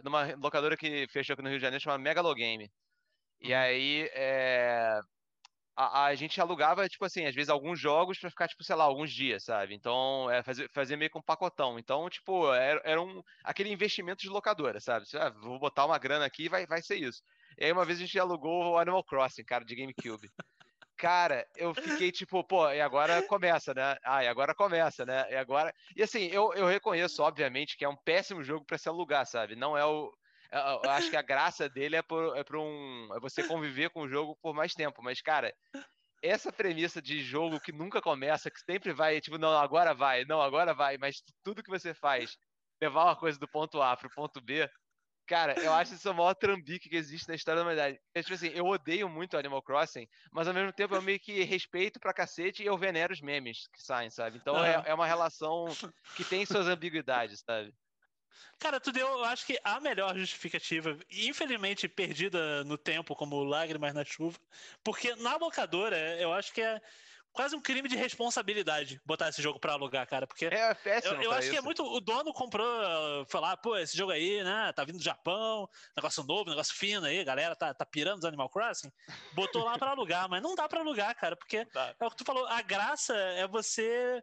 [0.04, 2.70] numa locadora que fechou aqui no Rio de Janeiro, chamada Megalogame.
[3.40, 3.58] E uhum.
[3.58, 5.00] aí é,
[5.76, 8.84] a, a, gente alugava, tipo assim, às vezes alguns jogos para ficar, tipo, sei lá,
[8.84, 9.74] alguns dias, sabe?
[9.74, 11.78] Então, é, fazer, fazer meio que um pacotão.
[11.78, 15.06] Então, tipo, era, era um, aquele investimento de locadora, sabe?
[15.14, 17.22] Ah, vou botar uma grana aqui e vai, vai ser isso.
[17.58, 20.28] E aí uma vez a gente alugou o Animal Crossing, cara, de GameCube.
[21.00, 23.96] Cara, eu fiquei tipo, pô, e agora começa, né?
[24.04, 25.26] Ah, e agora começa, né?
[25.32, 25.72] E agora.
[25.96, 29.56] E assim, eu, eu reconheço, obviamente, que é um péssimo jogo para se alugar, sabe?
[29.56, 30.12] Não é o.
[30.52, 33.08] Eu acho que a graça dele é por, é por um.
[33.14, 35.02] É você conviver com o jogo por mais tempo.
[35.02, 35.54] Mas, cara,
[36.22, 40.42] essa premissa de jogo que nunca começa, que sempre vai, tipo, não, agora vai, não,
[40.42, 42.36] agora vai, mas tudo que você faz,
[42.78, 44.68] levar uma coisa do ponto A pro ponto B,
[45.30, 48.00] Cara, eu acho isso o maior trambique que existe na história da humanidade.
[48.12, 51.44] É, tipo assim, eu odeio muito Animal Crossing, mas ao mesmo tempo eu meio que
[51.44, 54.38] respeito pra cacete e eu venero os memes que saem, sabe?
[54.38, 54.64] Então uhum.
[54.64, 55.66] é, é uma relação
[56.16, 57.72] que tem suas ambiguidades, sabe?
[58.58, 63.94] Cara, tu deu, eu acho que a melhor justificativa, infelizmente perdida no tempo, como lágrimas
[63.94, 64.36] na chuva,
[64.82, 66.80] porque na locadora, eu acho que é
[67.32, 70.26] quase um crime de responsabilidade botar esse jogo pra alugar, cara.
[70.26, 71.14] Porque é péssimo.
[71.14, 71.50] Eu, eu acho isso.
[71.50, 71.82] que é muito.
[71.84, 72.66] O dono comprou,
[73.26, 74.72] falar, pô, esse jogo aí, né?
[74.72, 78.50] Tá vindo do Japão, negócio novo, negócio fino aí, galera tá, tá pirando os Animal
[78.50, 78.90] Crossing.
[79.32, 82.24] Botou lá pra alugar, mas não dá pra alugar, cara, porque é o que tu
[82.24, 84.22] falou, a graça é você.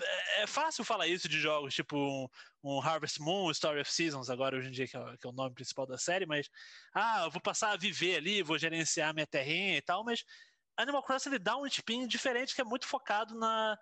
[0.00, 2.28] É, é fácil falar isso de jogos, tipo um,
[2.62, 5.32] um, Harvest Moon, Story of Seasons, agora hoje em dia, que é, que é o
[5.32, 6.48] nome principal da série, mas
[6.94, 10.24] ah, eu vou passar a viver ali, vou gerenciar minha terrinha e tal, mas
[10.76, 13.78] Animal Crossing ele dá um spin diferente que é muito focado na,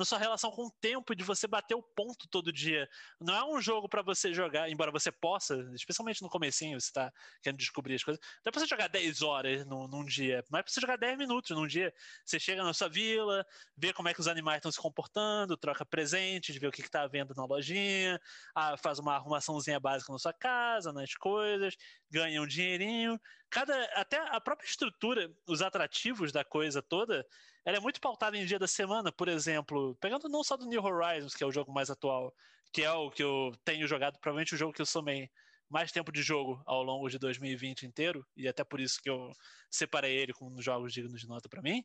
[0.00, 2.88] na sua relação com o tempo de você bater o ponto todo dia.
[3.20, 7.12] Não é um jogo para você jogar, embora você possa, especialmente no comecinho, você tá
[7.42, 8.24] querendo descobrir as coisas.
[8.42, 11.18] Dá pra você jogar 10 horas num, num dia, mas é pra você jogar 10
[11.18, 11.92] minutos num dia.
[12.24, 13.44] Você chega na sua vila,
[13.76, 16.90] vê como é que os animais estão se comportando, troca presentes, vê o que, que
[16.90, 18.18] tá na lojinha,
[18.54, 21.76] ah, faz uma arrumaçãozinha básica na sua casa, nas coisas,
[22.10, 23.20] ganha um dinheirinho.
[23.50, 27.26] Cada, até a própria estrutura, os atrativos da coisa toda,
[27.64, 30.82] ela é muito pautada em dia da semana, por exemplo, pegando não só do New
[30.82, 32.32] Horizons, que é o jogo mais atual,
[32.72, 35.28] que é o que eu tenho jogado, provavelmente o jogo que eu somei
[35.68, 39.32] mais tempo de jogo ao longo de 2020 inteiro, e até por isso que eu
[39.68, 41.84] separei ele com jogos dignos de nota para mim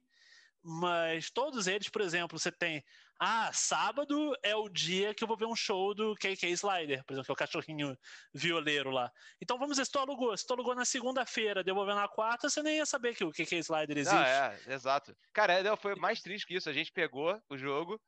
[0.67, 2.83] mas todos eles, por exemplo, você tem.
[3.19, 7.13] Ah, sábado é o dia que eu vou ver um show do KK Slider, por
[7.13, 7.97] exemplo, que é o cachorrinho
[8.33, 9.11] violeiro lá.
[9.39, 10.35] Então vamos ver se tu alugou.
[10.35, 13.57] Se tu alugou na segunda-feira, devolveu na quarta, você nem ia saber que o KK
[13.59, 14.17] Slider existe.
[14.17, 15.15] Ah, é, exato.
[15.31, 16.67] Cara, é, foi mais triste que isso.
[16.67, 18.01] A gente pegou o jogo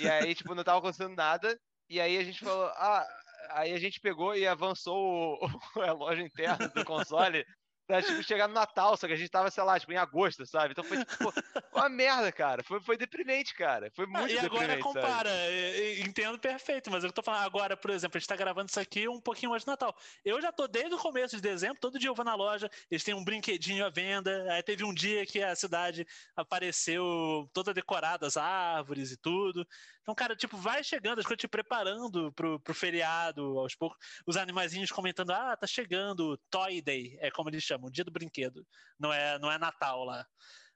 [0.00, 1.60] e aí, tipo, não tava acontecendo nada.
[1.90, 3.06] E aí a gente falou, ah,
[3.50, 5.38] aí a gente pegou e avançou o,
[5.76, 7.44] o relógio interno do console
[7.88, 10.44] Tá, tipo, chegar no Natal, só que a gente tava, sei lá, tipo, em agosto,
[10.44, 10.72] sabe?
[10.72, 11.32] Então foi, tipo,
[11.72, 12.62] uma merda, cara.
[12.62, 13.90] Foi, foi deprimente, cara.
[13.96, 17.78] Foi muito E agora deprimente, compara, é, é, entendo perfeito, mas eu tô falando agora,
[17.78, 19.96] por exemplo, a gente tá gravando isso aqui um pouquinho antes do Natal.
[20.22, 23.02] Eu já tô desde o começo de dezembro, todo dia eu vou na loja, eles
[23.02, 24.52] têm um brinquedinho à venda.
[24.52, 29.66] Aí teve um dia que a cidade apareceu toda decorada, as árvores e tudo.
[30.08, 33.98] Então, cara, tipo, vai chegando, as coisas te preparando pro, pro feriado, aos poucos.
[34.26, 38.10] Os animaizinhos comentando, ah, tá chegando, Toy Day, é como eles chamam, o dia do
[38.10, 38.66] brinquedo.
[38.98, 40.26] Não é, não é Natal lá.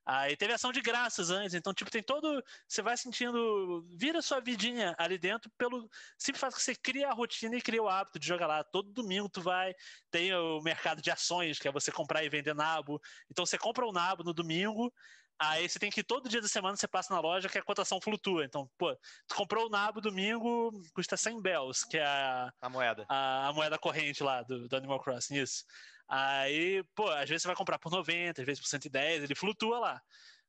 [0.05, 2.45] Aí teve ação de graças antes, então, tipo, tem todo.
[2.69, 3.87] Você vai sentindo.
[3.97, 5.89] Vira sua vidinha ali dentro pelo.
[6.19, 8.63] Sempre faz que você cria a rotina e cria o hábito de jogar lá.
[8.65, 9.73] Todo domingo tu vai.
[10.11, 13.01] Tem o mercado de ações, que é você comprar e vender nabo.
[13.31, 14.93] Então você compra o nabo no domingo.
[15.39, 18.01] Aí você tem que todo dia da semana você passa na loja que a cotação
[18.01, 18.45] flutua.
[18.45, 18.95] Então, pô,
[19.27, 23.05] tu comprou o nabo domingo, custa 100 bells, que é a, a moeda.
[23.09, 25.65] A, a, moeda corrente lá do, do Animal Crossing, isso.
[26.09, 29.79] Aí, pô, às vezes você vai comprar por 90, às vezes por 110, ele flutua
[29.79, 30.03] lá.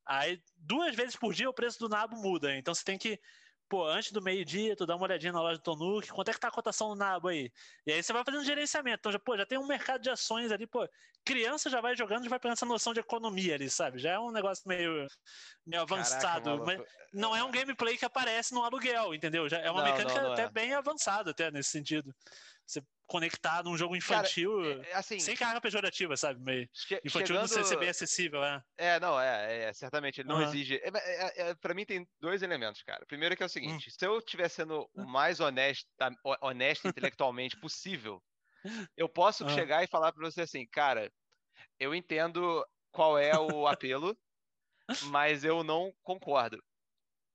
[0.05, 2.55] Aí, duas vezes por dia o preço do nabo muda.
[2.55, 3.19] Então você tem que,
[3.73, 6.39] pô, antes do meio-dia, tu dá uma olhadinha na loja do Tonuki, quanto é que
[6.39, 7.51] tá a cotação do nabo aí?
[7.87, 8.99] E aí você vai fazendo gerenciamento.
[8.99, 10.87] Então, já, pô, já tem um mercado de ações ali, pô.
[11.25, 13.97] Criança já vai jogando, já vai pegando essa noção de economia ali, sabe?
[13.97, 15.07] Já é um negócio meio,
[15.65, 16.51] meio avançado.
[16.51, 16.81] Caraca, mas
[17.11, 19.49] não é um gameplay que aparece no aluguel, entendeu?
[19.49, 20.51] Já é uma não, mecânica não, não até é.
[20.51, 22.13] bem avançada, até nesse sentido.
[22.67, 22.79] Você
[23.13, 26.41] conectar num jogo infantil Cara, é, é, assim, sem carga pejorativa, sabe?
[26.41, 26.63] Meio
[27.05, 27.55] infantil chegando...
[27.55, 28.63] não ser bem acessível, é.
[28.75, 30.41] É, não, é, é certamente, ele não uhum.
[30.41, 30.77] exige.
[30.77, 33.05] É, é, é, pra mim tem dois elementos, cara.
[33.05, 33.91] Primeiro que é o seguinte, hum.
[33.95, 35.05] se eu estiver sendo o hum.
[35.05, 35.87] mais honesto,
[36.41, 38.19] honesto intelectualmente possível,
[38.97, 39.49] eu posso uhum.
[39.51, 41.11] chegar e falar pra você assim, cara,
[41.79, 44.17] eu entendo qual é o apelo,
[45.13, 46.59] mas eu não concordo.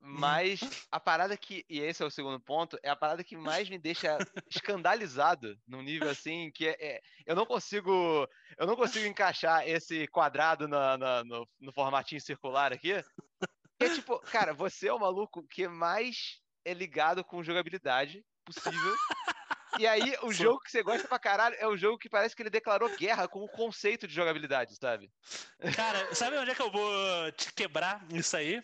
[0.00, 0.20] Uhum.
[0.20, 3.68] Mas a parada que, e esse é o segundo ponto, é a parada que mais
[3.68, 4.16] me deixa
[4.48, 10.06] escandalizado num nível assim que é, é, eu não consigo eu não consigo encaixar esse
[10.08, 12.92] quadrado na, na, no, no formatinho circular aqui.
[13.80, 18.96] É tipo, cara, você é o maluco que mais é ligado com jogabilidade possível.
[19.78, 22.42] E aí, o jogo que você gosta pra caralho é o jogo que parece que
[22.42, 25.10] ele declarou guerra com o conceito de jogabilidade, sabe?
[25.76, 28.62] Cara, sabe onde é que eu vou te quebrar isso aí?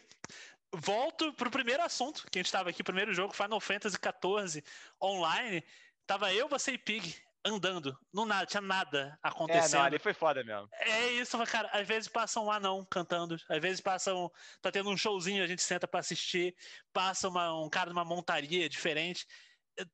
[0.76, 4.64] Volto pro primeiro assunto que a gente estava aqui, primeiro jogo, Final Fantasy XIV
[5.02, 5.64] online.
[6.06, 9.74] Tava eu, você e Pig andando, no nada, tinha nada acontecendo.
[9.74, 10.66] É, não, ali foi foda mesmo.
[10.72, 11.68] É isso, cara.
[11.72, 14.30] Às vezes passa um anão cantando, às vezes passa um.
[14.62, 16.56] Tá tendo um showzinho, a gente senta para assistir,
[16.92, 19.26] passa uma, um cara numa montaria diferente.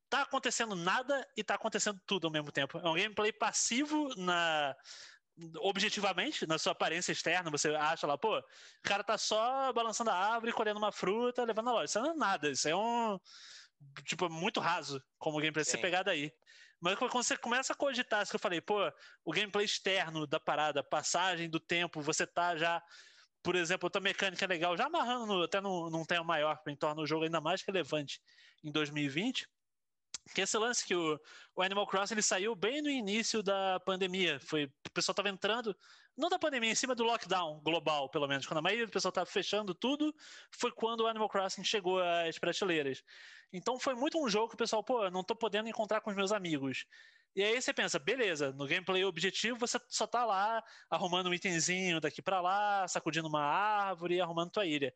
[0.09, 2.77] Tá acontecendo nada e tá acontecendo tudo ao mesmo tempo.
[2.77, 4.75] É um gameplay passivo na
[5.59, 8.43] objetivamente, na sua aparência externa, você acha lá, pô, o
[8.83, 11.85] cara tá só balançando a árvore, colhendo uma fruta, levando a loja.
[11.85, 13.19] Isso não é nada, isso é um.
[14.05, 16.31] Tipo, muito raso como gameplay ser pegado aí.
[16.79, 18.77] Mas quando você começa a cogitar isso que eu falei, pô,
[19.23, 22.81] o gameplay externo da parada, passagem do tempo, você tá já.
[23.43, 27.07] Por exemplo, outra mecânica legal, já amarrando até num, num tema maior, que torna o
[27.07, 28.21] jogo ainda mais relevante
[28.63, 29.47] em 2020
[30.33, 31.19] que esse lance que o,
[31.55, 34.39] o Animal Crossing ele saiu bem no início da pandemia.
[34.39, 35.75] Foi, o pessoal estava entrando,
[36.17, 38.45] não da pandemia, em cima do lockdown global, pelo menos.
[38.45, 40.13] Quando a maioria do pessoal estava fechando tudo,
[40.51, 43.03] foi quando o Animal Crossing chegou às prateleiras.
[43.51, 46.15] Então foi muito um jogo que o pessoal, pô, não estou podendo encontrar com os
[46.15, 46.85] meus amigos.
[47.35, 52.01] E aí você pensa, beleza, no gameplay objetivo você só tá lá arrumando um itemzinho
[52.01, 54.93] daqui para lá, sacudindo uma árvore e arrumando tua ilha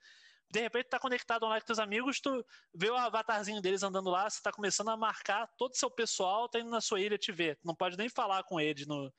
[0.49, 4.29] de repente tá conectado online com teus amigos, tu vê o avatarzinho deles andando lá,
[4.29, 7.31] você tá começando a marcar todo o seu pessoal, tá indo na sua ilha te
[7.31, 7.57] ver.
[7.63, 9.11] não pode nem falar com eles no.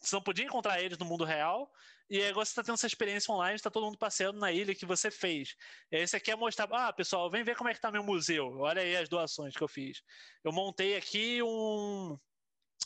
[0.00, 1.68] Você não podia encontrar eles no mundo real,
[2.08, 4.84] e agora você está tendo essa experiência online, está todo mundo passeando na ilha que
[4.84, 5.54] você fez.
[5.92, 8.58] E aí você quer mostrar, ah, pessoal, vem ver como é que tá meu museu.
[8.58, 10.02] Olha aí as doações que eu fiz.
[10.42, 12.18] Eu montei aqui um,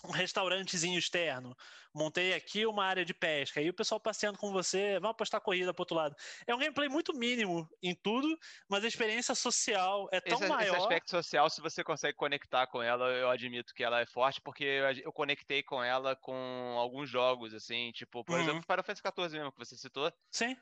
[0.03, 1.57] um restaurantezinho externo.
[1.95, 3.61] Montei aqui uma área de pesca.
[3.61, 6.17] Aí o pessoal passeando com você, vamos apostar corrida pro outro lado.
[6.47, 8.37] É um gameplay muito mínimo em tudo,
[8.69, 10.75] mas a experiência social é tão esse, maior.
[10.75, 14.41] Esse aspecto social, se você consegue conectar com ela, eu admito que ela é forte,
[14.41, 14.65] porque
[15.05, 18.43] eu, conectei com ela com alguns jogos, assim, tipo, por uhum.
[18.43, 20.13] exemplo, Final Fantasy XIV mesmo, que você citou.
[20.33, 20.57] Sim.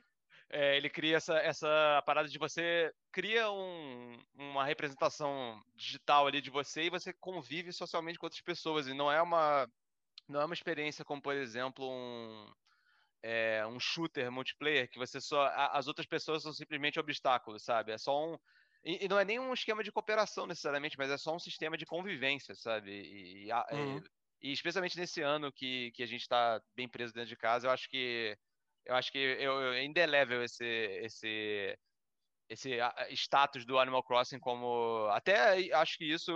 [0.54, 6.50] É, ele cria essa, essa parada de você cria um, uma representação digital ali de
[6.50, 8.86] você e você convive socialmente com outras pessoas.
[8.86, 9.66] E não é uma
[10.28, 12.52] não é uma experiência como por exemplo um
[13.22, 17.92] é, um shooter multiplayer que você só as outras pessoas são simplesmente obstáculos sabe?
[17.92, 18.38] É só um
[18.84, 21.78] e, e não é nem um esquema de cooperação necessariamente mas é só um sistema
[21.78, 22.90] de convivência sabe?
[22.90, 24.02] E, e, uhum.
[24.42, 27.66] e, e especialmente nesse ano que, que a gente está bem preso dentro de casa
[27.66, 28.36] eu acho que
[28.86, 31.78] eu acho que eu, eu, é indelével esse, esse,
[32.48, 32.78] esse
[33.10, 36.32] status do Animal Crossing como até acho que isso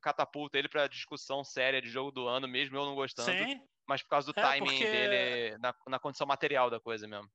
[0.00, 3.30] catapulta ele para discussão séria de jogo do ano, mesmo eu não gostando.
[3.30, 3.60] Sim.
[3.86, 4.84] Mas por causa do é, timing porque...
[4.84, 7.28] dele na, na condição material da coisa mesmo.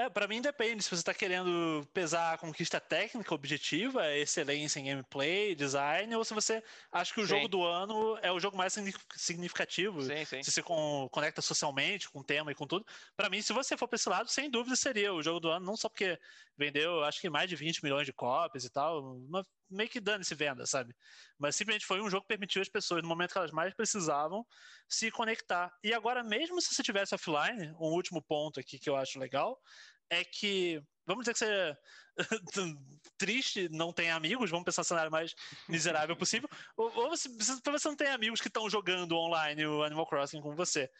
[0.00, 0.82] É, pra mim depende.
[0.82, 6.32] Se você tá querendo pesar a conquista técnica objetiva, excelência em gameplay, design, ou se
[6.32, 7.28] você acha que o sim.
[7.28, 8.74] jogo do ano é o jogo mais
[9.14, 10.00] significativo.
[10.02, 10.42] Sim, sim.
[10.42, 10.62] Se você
[11.10, 12.86] conecta socialmente com o tema e com tudo.
[13.14, 15.66] Para mim, se você for pra esse lado, sem dúvida seria o jogo do ano,
[15.66, 16.18] não só porque
[16.60, 19.16] vendeu, acho que mais de 20 milhões de cópias e tal.
[19.16, 20.94] Uma, meio que dane-se venda, sabe?
[21.38, 24.46] Mas simplesmente foi um jogo que permitiu as pessoas, no momento que elas mais precisavam,
[24.88, 25.72] se conectar.
[25.82, 29.58] E agora, mesmo se você tivesse offline, um último ponto aqui que eu acho legal,
[30.10, 31.76] é que, vamos dizer que você
[33.16, 35.34] triste, não tem amigos, vamos pensar no cenário mais
[35.68, 40.06] miserável possível, ou, ou você, você não tem amigos que estão jogando online o Animal
[40.06, 40.90] Crossing com você.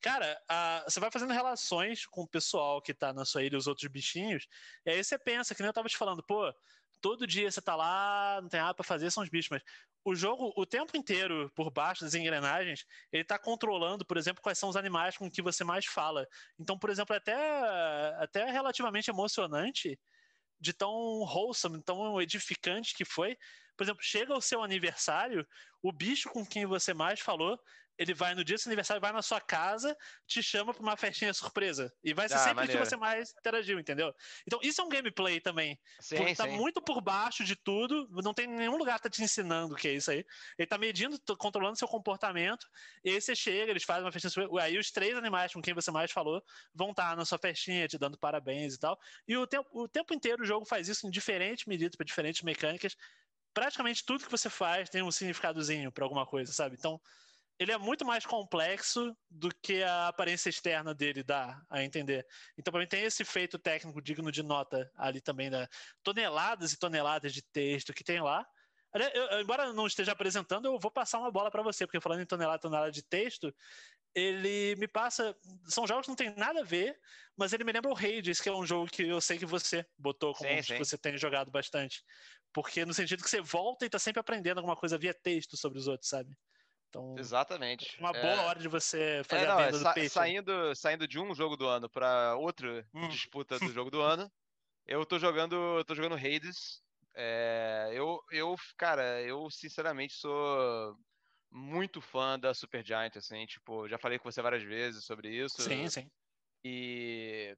[0.00, 3.66] Cara, a, você vai fazendo relações com o pessoal que tá na sua ilha, os
[3.66, 4.46] outros bichinhos,
[4.84, 6.52] e aí você pensa, que nem eu tava te falando, pô,
[7.00, 9.62] todo dia você tá lá, não tem nada para fazer, são os bichos, mas
[10.04, 14.58] o jogo, o tempo inteiro, por baixo das engrenagens, ele tá controlando, por exemplo, quais
[14.58, 16.28] são os animais com que você mais fala.
[16.58, 19.98] Então, por exemplo, é até, até relativamente emocionante
[20.60, 23.36] de tão wholesome, tão edificante que foi.
[23.76, 25.46] Por exemplo, chega o seu aniversário,
[25.82, 27.58] o bicho com quem você mais falou
[27.98, 30.96] ele vai no dia do seu aniversário, vai na sua casa, te chama pra uma
[30.96, 31.92] festinha surpresa.
[32.04, 32.80] E vai ser ah, sempre maneiro.
[32.82, 34.14] que você mais interagiu, entendeu?
[34.46, 35.78] Então, isso é um gameplay também.
[36.00, 36.50] Sim, porque tá sim.
[36.50, 39.88] muito por baixo de tudo, não tem nenhum lugar que tá te ensinando o que
[39.88, 40.24] é isso aí.
[40.58, 42.66] Ele tá medindo, controlando seu comportamento,
[43.04, 44.64] e aí você chega, eles fazem uma festinha surpresa.
[44.64, 46.42] Aí os três animais com quem você mais falou
[46.74, 48.98] vão estar tá na sua festinha, te dando parabéns e tal.
[49.26, 52.42] E o tempo, o tempo inteiro o jogo faz isso em diferentes medidas, para diferentes
[52.42, 52.96] mecânicas.
[53.54, 56.76] Praticamente tudo que você faz tem um significadozinho para alguma coisa, sabe?
[56.78, 57.00] Então,
[57.58, 62.26] ele é muito mais complexo do que a aparência externa dele dá a entender.
[62.56, 65.68] Então, para mim, tem esse feito técnico digno de nota ali também, da
[66.02, 68.46] toneladas e toneladas de texto que tem lá.
[69.14, 72.22] Eu, embora eu não esteja apresentando, eu vou passar uma bola para você, porque falando
[72.22, 73.54] em tonelada, tonelada de texto,
[74.14, 75.36] ele me passa.
[75.66, 76.98] São jogos que não tem nada a ver,
[77.36, 79.86] mas ele me lembra o Hades, que é um jogo que eu sei que você
[79.98, 80.72] botou como sim, sim.
[80.74, 82.02] que você tem jogado bastante.
[82.52, 85.78] Porque no sentido que você volta e tá sempre aprendendo alguma coisa via texto sobre
[85.78, 86.34] os outros, sabe?
[86.88, 87.98] Então, Exatamente.
[87.98, 88.46] Uma boa é...
[88.46, 90.08] hora de você fazer é, não, a venda é, sa do peixe.
[90.10, 93.08] Saindo, saindo de um jogo do ano para outra hum.
[93.08, 94.30] disputa do jogo do ano,
[94.86, 96.82] eu tô jogando, tô jogando Hades.
[97.14, 100.96] É, eu, eu, cara, eu sinceramente sou
[101.50, 105.62] muito fã da Super Giant, assim, tipo, já falei com você várias vezes sobre isso.
[105.62, 106.10] Sim, sim.
[106.64, 107.56] E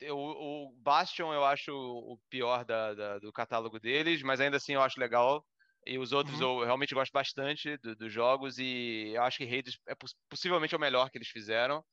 [0.00, 4.74] eu, o Bastion eu acho o pior da, da, do catálogo deles, mas ainda assim
[4.74, 5.44] eu acho legal.
[5.86, 6.60] E os outros uhum.
[6.60, 9.94] eu realmente gosto bastante dos do jogos e eu acho que Hades é
[10.28, 11.84] possivelmente o melhor que eles fizeram.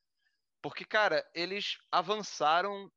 [0.62, 2.92] Porque, cara, eles avançaram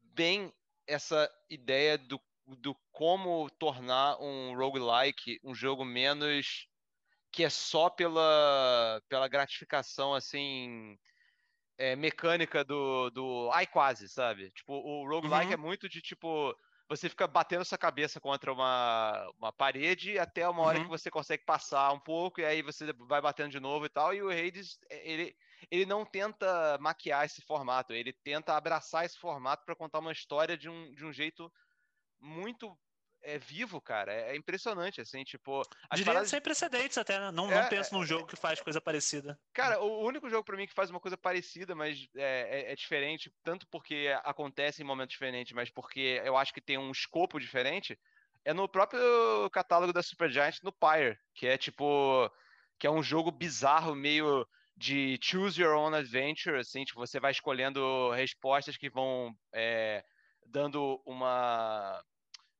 [0.00, 0.52] bem
[0.86, 6.68] essa ideia do, do como tornar um roguelike um jogo menos
[7.32, 10.96] que é só pela, pela gratificação, assim,
[11.76, 14.52] é, mecânica do, do ai quase, sabe?
[14.52, 15.52] Tipo, o roguelike uhum.
[15.52, 16.56] é muito de, tipo,
[16.88, 20.84] você fica batendo sua cabeça contra uma, uma parede até uma hora uhum.
[20.84, 24.12] que você consegue passar um pouco e aí você vai batendo de novo e tal.
[24.12, 25.36] E o Hades, é, ele,
[25.70, 30.56] ele não tenta maquiar esse formato, ele tenta abraçar esse formato para contar uma história
[30.56, 31.50] de um, de um jeito
[32.20, 32.76] muito
[33.24, 34.12] é vivo, cara.
[34.12, 35.62] É, é impressionante, assim, tipo.
[35.92, 36.30] Diria paradas...
[36.30, 37.30] sem precedentes até, né?
[37.30, 39.38] Não, é, não penso num é, jogo que faz coisa parecida.
[39.52, 42.76] Cara, o único jogo para mim que faz uma coisa parecida, mas é, é, é,
[42.76, 47.40] diferente, tanto porque acontece em momentos diferentes, mas porque eu acho que tem um escopo
[47.40, 47.98] diferente,
[48.44, 49.00] é no próprio
[49.50, 52.30] catálogo da Supergiant no Pyre, que é tipo.
[52.78, 57.30] que é um jogo bizarro, meio de choose your own adventure, assim, tipo, você vai
[57.30, 60.04] escolhendo respostas que vão é,
[60.46, 62.02] dando uma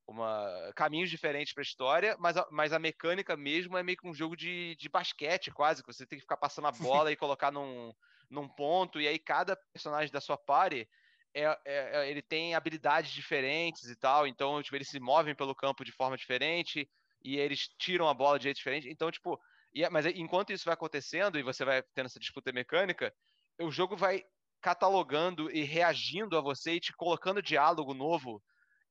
[0.06, 4.06] uma caminhos diferentes para a história, mas a, mas a mecânica mesmo é meio que
[4.06, 7.16] um jogo de, de basquete, quase, que você tem que ficar passando a bola e
[7.16, 7.92] colocar num,
[8.30, 10.88] num ponto, e aí cada personagem da sua party
[11.34, 15.54] é, é, é, ele tem habilidades diferentes e tal, então tipo, eles se movem pelo
[15.54, 16.88] campo de forma diferente
[17.24, 18.88] e eles tiram a bola de jeito diferente.
[18.88, 19.40] Então, tipo,
[19.74, 23.12] e, é, mas enquanto isso vai acontecendo e você vai tendo essa disputa mecânica,
[23.58, 24.22] o jogo vai
[24.60, 28.42] catalogando e reagindo a você e te colocando diálogo novo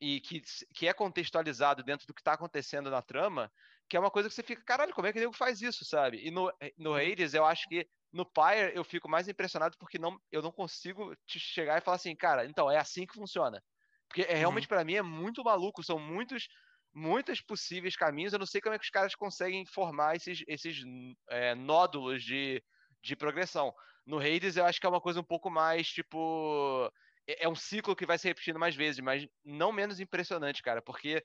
[0.04, 0.42] e que,
[0.76, 3.50] que é contextualizado dentro do que está acontecendo na trama,
[3.88, 5.86] que é uma coisa que você fica, caralho, como é que o nego faz isso,
[5.86, 6.20] sabe?
[6.28, 9.98] E no, eh, no Hades, eu acho que no Pyre eu fico mais impressionado porque
[9.98, 13.64] não, eu não consigo te chegar e falar assim, cara, então é assim que funciona.
[14.10, 14.76] Porque é, realmente uhum.
[14.76, 16.50] para mim é muito maluco, são muitos
[16.94, 20.84] muitos possíveis caminhos, eu não sei como é que os caras conseguem formar esses, esses
[21.30, 22.62] é, nódulos de,
[23.02, 23.74] de progressão.
[24.06, 26.92] No Hades eu acho que é uma coisa um pouco mais, tipo,
[27.28, 30.82] é, é um ciclo que vai se repetindo mais vezes, mas não menos impressionante, cara,
[30.82, 31.24] porque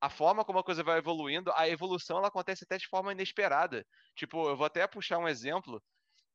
[0.00, 3.86] a forma como a coisa vai evoluindo, a evolução ela acontece até de forma inesperada.
[4.16, 5.82] Tipo, eu vou até puxar um exemplo.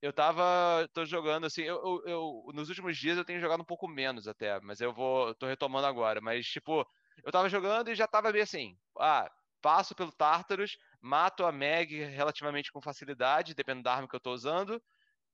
[0.01, 0.88] Eu tava.
[0.93, 1.64] tô jogando assim.
[1.64, 4.93] Eu, eu, eu, nos últimos dias eu tenho jogado um pouco menos até, mas eu
[4.93, 5.34] vou.
[5.36, 6.22] tô retomando agora.
[6.22, 6.86] Mas, tipo,
[7.24, 8.78] eu tava jogando e já tava bem assim.
[8.99, 9.32] Ah,
[9.62, 14.32] passo pelo Tartarus, mato a Meg relativamente com facilidade, dependendo da arma que eu tô
[14.32, 14.82] usando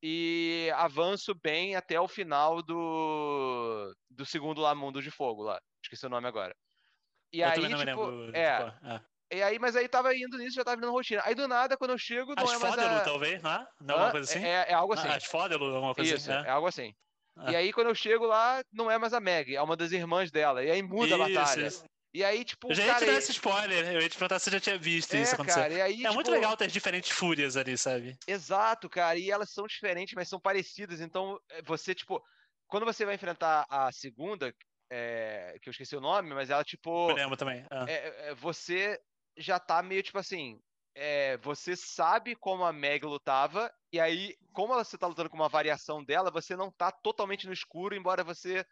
[0.02, 5.60] e avanço bem até o final do, do segundo lá, Mundo de Fogo lá.
[5.84, 6.56] Esqueci o nome agora.
[7.34, 9.02] E eu aí, tipo, lembro, é, tipo, é.
[9.34, 11.22] E aí, mas aí tava indo nisso, já tava vindo rotina.
[11.24, 13.04] Aí do nada, quando eu chego, não Asfódelo, é mais a...
[13.06, 13.68] talvez, não é?
[13.80, 14.46] Não, é uma coisa assim?
[14.46, 15.08] É, é algo assim.
[15.08, 16.46] Ah, Asfódelo, alguma coisa Isso, assim.
[16.46, 16.94] é, é algo assim.
[17.38, 17.52] Ah.
[17.52, 20.30] E aí, quando eu chego lá, não é mais a Meg, é uma das irmãs
[20.32, 20.62] dela.
[20.64, 21.68] E aí muda isso, a batalha.
[21.68, 21.84] Isso.
[22.14, 22.70] E aí, tipo.
[22.70, 24.78] Eu já ia te dar esse spoiler, eu ia te perguntar se você já tinha
[24.78, 25.62] visto é, isso acontecer.
[25.62, 26.14] Cara, aí, é tipo...
[26.14, 28.18] muito legal ter diferentes fúrias ali, sabe?
[28.28, 29.18] Exato, cara.
[29.18, 31.00] E elas são diferentes, mas são parecidas.
[31.00, 32.22] Então, é, você, tipo.
[32.68, 34.54] Quando você vai enfrentar a segunda,
[34.90, 37.10] é, que eu esqueci o nome, mas ela, tipo.
[37.10, 37.66] Eu lembro também.
[37.72, 37.86] Ah.
[37.88, 39.00] É, é, você
[39.38, 40.60] já tá meio tipo assim.
[40.94, 45.48] É, você sabe como a Meg lutava, e aí, como você tá lutando com uma
[45.48, 48.66] variação dela, você não tá totalmente no escuro, embora você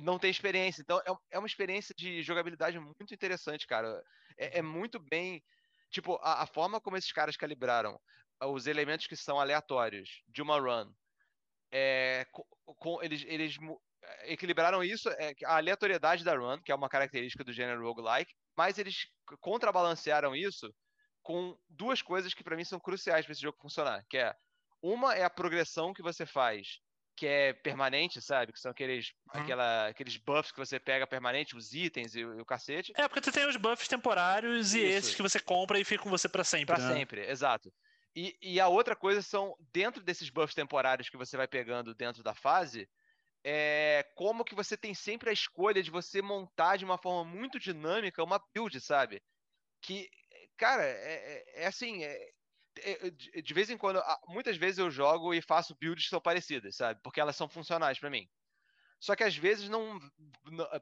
[0.00, 0.82] não tem experiência.
[0.82, 4.02] Então, é, é uma experiência de jogabilidade muito interessante, cara.
[4.36, 5.42] É, é muito bem.
[5.90, 7.98] Tipo, a, a, forma como esses caras calibraram
[8.40, 10.90] os elementos que são aleatórios de uma run.
[11.70, 12.44] É, com,
[12.78, 13.56] com, eles, eles
[14.24, 18.78] equilibraram isso, é, a aleatoriedade da run, que é uma característica do gênero roguelike, mas
[18.78, 19.06] eles
[19.40, 20.72] contrabalancearam isso
[21.22, 24.34] com duas coisas que para mim são cruciais para esse jogo funcionar, que é
[24.82, 26.80] uma é a progressão que você faz
[27.16, 28.52] que é permanente, sabe?
[28.52, 29.40] Que são aqueles, uhum.
[29.40, 32.92] aquela, aqueles buffs que você pega permanente, os itens e, e, o cacete.
[32.96, 34.98] É, porque você tem os buffs temporários e Isso.
[34.98, 36.74] esses que você compra e ficam com você para sempre.
[36.74, 36.94] Para né?
[36.94, 37.72] sempre, exato.
[38.14, 42.22] E, e a outra coisa são, dentro desses buffs temporários que você vai pegando dentro
[42.22, 42.88] da fase,
[43.44, 47.58] é como que você tem sempre a escolha de você montar de uma forma muito
[47.58, 49.22] dinâmica uma build, sabe?
[49.80, 50.08] Que,
[50.56, 52.30] cara, é, é, é assim, é,
[53.42, 57.00] de vez em quando, muitas vezes eu jogo e faço builds que são parecidas, sabe?
[57.02, 58.28] Porque elas são funcionais para mim.
[59.02, 59.98] Só que às vezes não,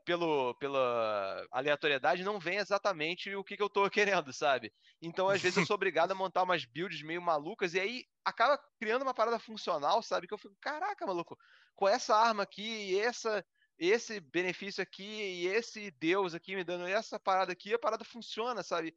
[0.05, 3.89] pelo, pela aleatoriedade, não vem exatamente o que, que eu tô
[4.23, 4.71] querendo, sabe?
[5.01, 8.59] Então, às vezes, eu sou obrigado a montar umas builds meio malucas e aí acaba
[8.79, 10.27] criando uma parada funcional, sabe?
[10.27, 11.35] Que eu fico, caraca, maluco,
[11.75, 13.43] com essa arma aqui e essa,
[13.79, 18.63] esse benefício aqui e esse deus aqui me dando essa parada aqui, a parada funciona,
[18.63, 18.95] sabe?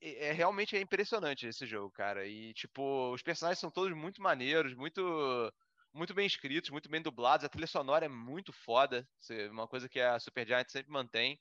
[0.00, 2.26] É realmente é impressionante esse jogo, cara.
[2.26, 5.52] E tipo, os personagens são todos muito maneiros, muito
[5.92, 7.44] muito bem escritos, muito bem dublados.
[7.44, 9.06] A trilha sonora é muito foda,
[9.50, 11.38] uma coisa que a Supergiant sempre mantém.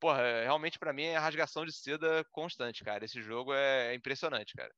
[0.00, 3.04] Porra, realmente para mim é rasgação de seda constante, cara.
[3.04, 4.72] Esse jogo é, impressionante, cara.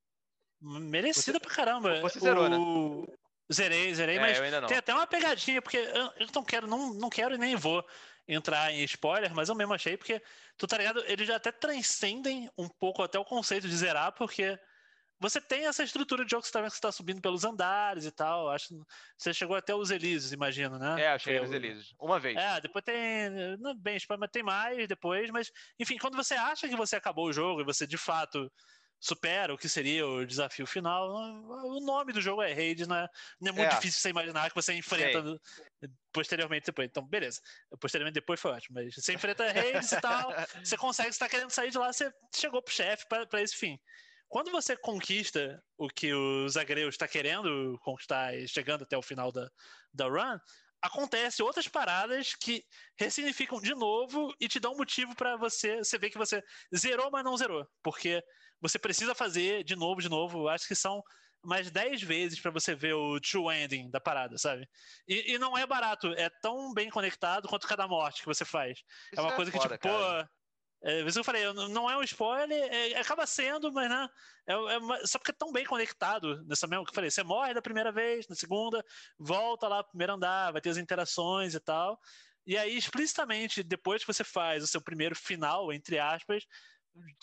[0.61, 2.01] Merecida você, pra caramba.
[2.01, 3.01] Você zerou, o...
[3.01, 3.17] né?
[3.51, 7.35] Zerei, zerei, é, mas tem até uma pegadinha, porque eu não quero, não, não quero
[7.35, 7.83] e nem vou
[8.29, 10.23] entrar em spoiler, mas eu mesmo achei, porque,
[10.57, 14.59] tu tá ligado, eles já até transcendem um pouco até o conceito de zerar, porque
[15.21, 18.49] você tem essa estrutura de jogo que você tá, tá subindo pelos andares e tal.
[18.51, 18.75] Acho que
[19.17, 21.03] você chegou até os Elíseos, imagino, né?
[21.03, 21.93] É, achei os Elíseos.
[21.99, 22.37] Uma vez.
[22.37, 23.31] É, depois tem.
[23.59, 27.33] Não, bem, mas tem mais depois, mas, enfim, quando você acha que você acabou o
[27.33, 28.51] jogo e você de fato
[29.01, 31.09] supera o que seria o desafio final.
[31.09, 33.09] O nome do jogo é Hades, não é,
[33.41, 33.75] não é muito é.
[33.77, 35.41] difícil você imaginar que você enfrenta no,
[36.13, 36.89] posteriormente depois.
[36.89, 37.41] Então, beleza.
[37.81, 40.31] Posteriormente depois foi ótimo, mas você enfrenta Hades e tal,
[40.65, 43.79] você consegue, você tá querendo sair de lá, você chegou pro chefe para esse fim.
[44.29, 49.49] Quando você conquista o que o Zagreus está querendo conquistar, chegando até o final da,
[49.95, 50.39] da run,
[50.83, 52.63] acontece outras paradas que
[52.99, 56.43] ressignificam de novo e te dão um motivo para você, você ver que você
[56.77, 58.23] zerou, mas não zerou, porque
[58.61, 60.49] você precisa fazer de novo, de novo.
[60.49, 61.03] Acho que são
[61.43, 64.69] mais 10 vezes para você ver o true ending da parada, sabe?
[65.07, 68.79] E, e, não é barato, é tão bem conectado quanto cada morte que você faz.
[68.79, 70.25] Isso é uma é coisa foda, que, tipo, cara.
[70.25, 70.39] pô.
[70.81, 74.09] É, isso que eu falei, não é um spoiler, é, acaba sendo, mas né,
[74.47, 77.11] é, é, só porque é tão bem conectado nessa mesma que eu falei.
[77.11, 78.85] Você morre da primeira vez, na segunda,
[79.19, 81.99] volta lá pro primeiro andar, vai ter as interações e tal.
[82.47, 86.45] E aí, explicitamente, depois que você faz o seu primeiro final, entre aspas,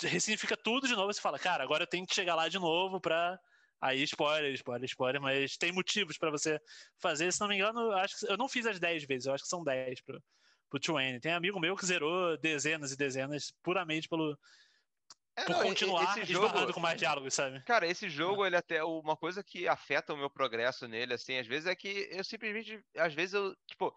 [0.01, 1.11] ressignifica tudo de novo.
[1.11, 3.39] Você fala, cara, agora eu tenho que chegar lá de novo pra.
[3.81, 6.59] Aí, spoiler, spoiler, spoiler, mas tem motivos para você
[6.97, 7.31] fazer.
[7.31, 9.49] Se não me engano, acho que eu não fiz as 10 vezes, eu acho que
[9.49, 10.23] são 10 pro,
[10.69, 11.19] pro Twain.
[11.19, 14.37] Tem amigo meu que zerou dezenas e dezenas puramente pelo.
[15.37, 17.61] É, por não, continuar esse jogo, com mais diálogos, sabe?
[17.63, 18.47] Cara, esse jogo, é.
[18.47, 18.83] ele até.
[18.83, 22.81] Uma coisa que afeta o meu progresso nele, assim, às vezes é que eu simplesmente.
[22.97, 23.93] Às vezes eu, tipo,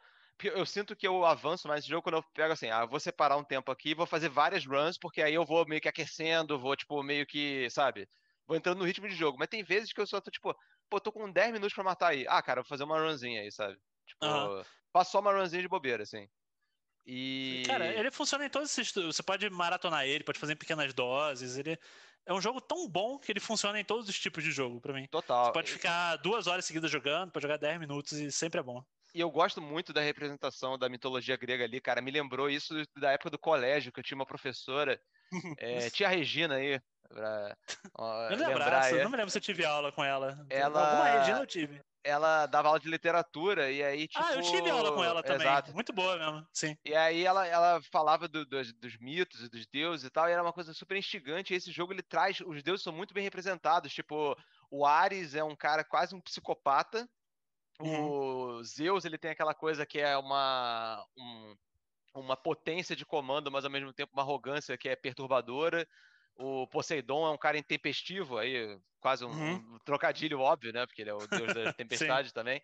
[0.47, 3.37] eu sinto que eu avanço mais esse jogo quando eu pego assim, ah, vou separar
[3.37, 6.77] um tempo aqui, vou fazer várias runs, porque aí eu vou meio que aquecendo, vou,
[6.77, 8.09] tipo, meio que, sabe?
[8.47, 9.37] Vou entrando no ritmo de jogo.
[9.39, 10.57] Mas tem vezes que eu só tô, tipo,
[10.89, 12.25] pô, tô com 10 minutos pra matar aí.
[12.29, 13.77] Ah, cara, vou fazer uma runzinha aí, sabe?
[14.07, 14.63] Tipo, uhum.
[14.93, 16.29] faço só uma runzinha de bobeira, assim.
[17.05, 17.63] E...
[17.67, 18.93] Cara, ele funciona em todos esses.
[18.93, 21.57] Você pode maratonar ele, pode fazer em pequenas doses.
[21.57, 21.79] Ele
[22.27, 24.93] é um jogo tão bom que ele funciona em todos os tipos de jogo, para
[24.93, 25.07] mim.
[25.11, 25.47] Total.
[25.47, 28.85] Você pode ficar duas horas seguidas jogando, pode jogar 10 minutos e sempre é bom.
[29.15, 32.01] E eu gosto muito da representação da mitologia grega ali, cara.
[32.01, 35.01] Me lembrou isso da época do colégio, que eu tinha uma professora,
[35.59, 37.57] é, tia Regina aí, pra
[37.95, 38.93] ó, lembrar.
[38.93, 40.45] Não me lembro se eu tive aula com ela.
[40.51, 40.91] ela...
[40.91, 44.25] Alguma Regina eu tive ela dava aula de literatura e aí, tipo...
[44.25, 45.47] Ah, eu tive aula com ela também.
[45.47, 45.75] Exato.
[45.75, 46.77] Muito boa mesmo, sim.
[46.85, 50.33] E aí ela, ela falava do, dos, dos, mitos e dos deuses e tal, e
[50.33, 51.53] era uma coisa super instigante.
[51.53, 52.41] E esse jogo, ele traz...
[52.41, 53.93] Os deuses são muito bem representados.
[53.93, 54.37] Tipo,
[54.71, 57.09] o Ares é um cara quase um psicopata.
[57.81, 58.59] Uhum.
[58.59, 61.05] O Zeus, ele tem aquela coisa que é uma...
[61.17, 61.57] Um,
[62.15, 65.87] uma potência de comando, mas ao mesmo tempo uma arrogância que é perturbadora.
[66.35, 69.75] O Poseidon é um cara intempestivo, aí quase um, uhum.
[69.75, 70.87] um trocadilho óbvio, né?
[70.87, 72.61] Porque ele é o deus da tempestade também.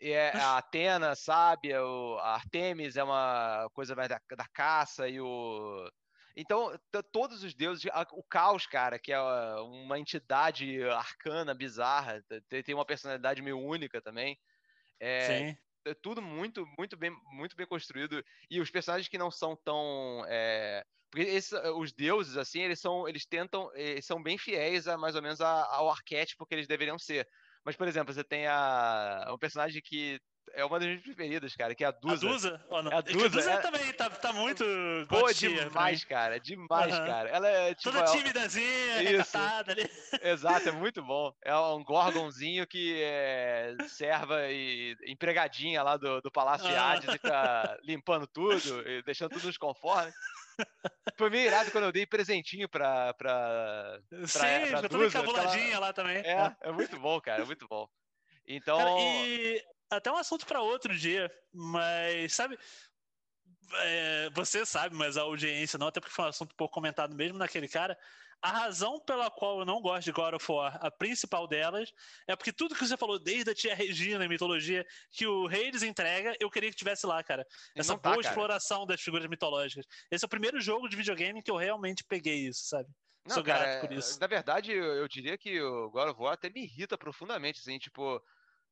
[0.00, 5.08] E é a Atena, sábia, o, a Artemis é uma coisa mais da, da caça
[5.08, 5.90] e o
[6.40, 6.72] então,
[7.10, 13.42] todos os deuses, o caos, cara, que é uma entidade arcana, bizarra, tem uma personalidade
[13.42, 14.38] meio única também.
[15.00, 15.56] É, Sim.
[15.84, 18.24] é tudo muito, muito bem, muito bem construído.
[18.50, 23.08] E os personagens que não são tão é, porque esses, os deuses, assim, eles são,
[23.08, 26.66] eles tentam, eles são bem fiéis a mais ou menos a, ao arquétipo que eles
[26.66, 27.26] deveriam ser.
[27.64, 30.20] Mas, por exemplo, você tem a, um personagem que
[30.54, 32.26] é uma das minhas preferidas, cara, que é a Dusa.
[32.26, 32.64] A Dusa?
[32.68, 33.56] Oh, é a Dusa, a Dusa é...
[33.58, 34.64] também tá, tá muito.
[35.08, 36.40] Pô, demais, cara.
[36.40, 37.06] Demais, uhum.
[37.06, 37.28] cara.
[37.28, 37.92] Ela é tipo.
[37.92, 39.36] Toda tímidazinha, Isso.
[39.36, 39.90] ali.
[40.22, 41.32] Exato, é muito bom.
[41.42, 47.12] É um gorgonzinho que é serva e empregadinha lá do, do Palácio de Hades e
[47.12, 50.14] fica limpando tudo e deixando tudo nos conformes.
[51.16, 53.14] Foi meio irado quando eu dei presentinho pra.
[53.14, 55.86] pra, pra Sim, pra, pra toda encabuladinha ela...
[55.86, 56.18] lá também.
[56.18, 57.88] É, é muito bom, cara, é muito bom.
[58.46, 58.78] Então.
[58.78, 62.58] Cara, e até um assunto para outro dia, mas sabe.
[63.80, 67.36] É, você sabe, mas a audiência não, até porque foi um assunto pouco comentado mesmo
[67.36, 67.98] naquele cara.
[68.40, 71.92] A razão pela qual eu não gosto de God of War, a principal delas,
[72.26, 75.82] é porque tudo que você falou, desde a tia Regina em mitologia, que o Hades
[75.82, 77.44] entrega, eu queria que tivesse lá, cara.
[77.74, 79.84] Essa tá, boa exploração das figuras mitológicas.
[80.10, 82.88] Esse é o primeiro jogo de videogame que eu realmente peguei isso, sabe?
[83.26, 84.20] Não, Sou cara, grato por isso.
[84.20, 87.78] Na verdade, eu, eu diria que o God of War até me irrita profundamente, assim,
[87.78, 88.22] tipo.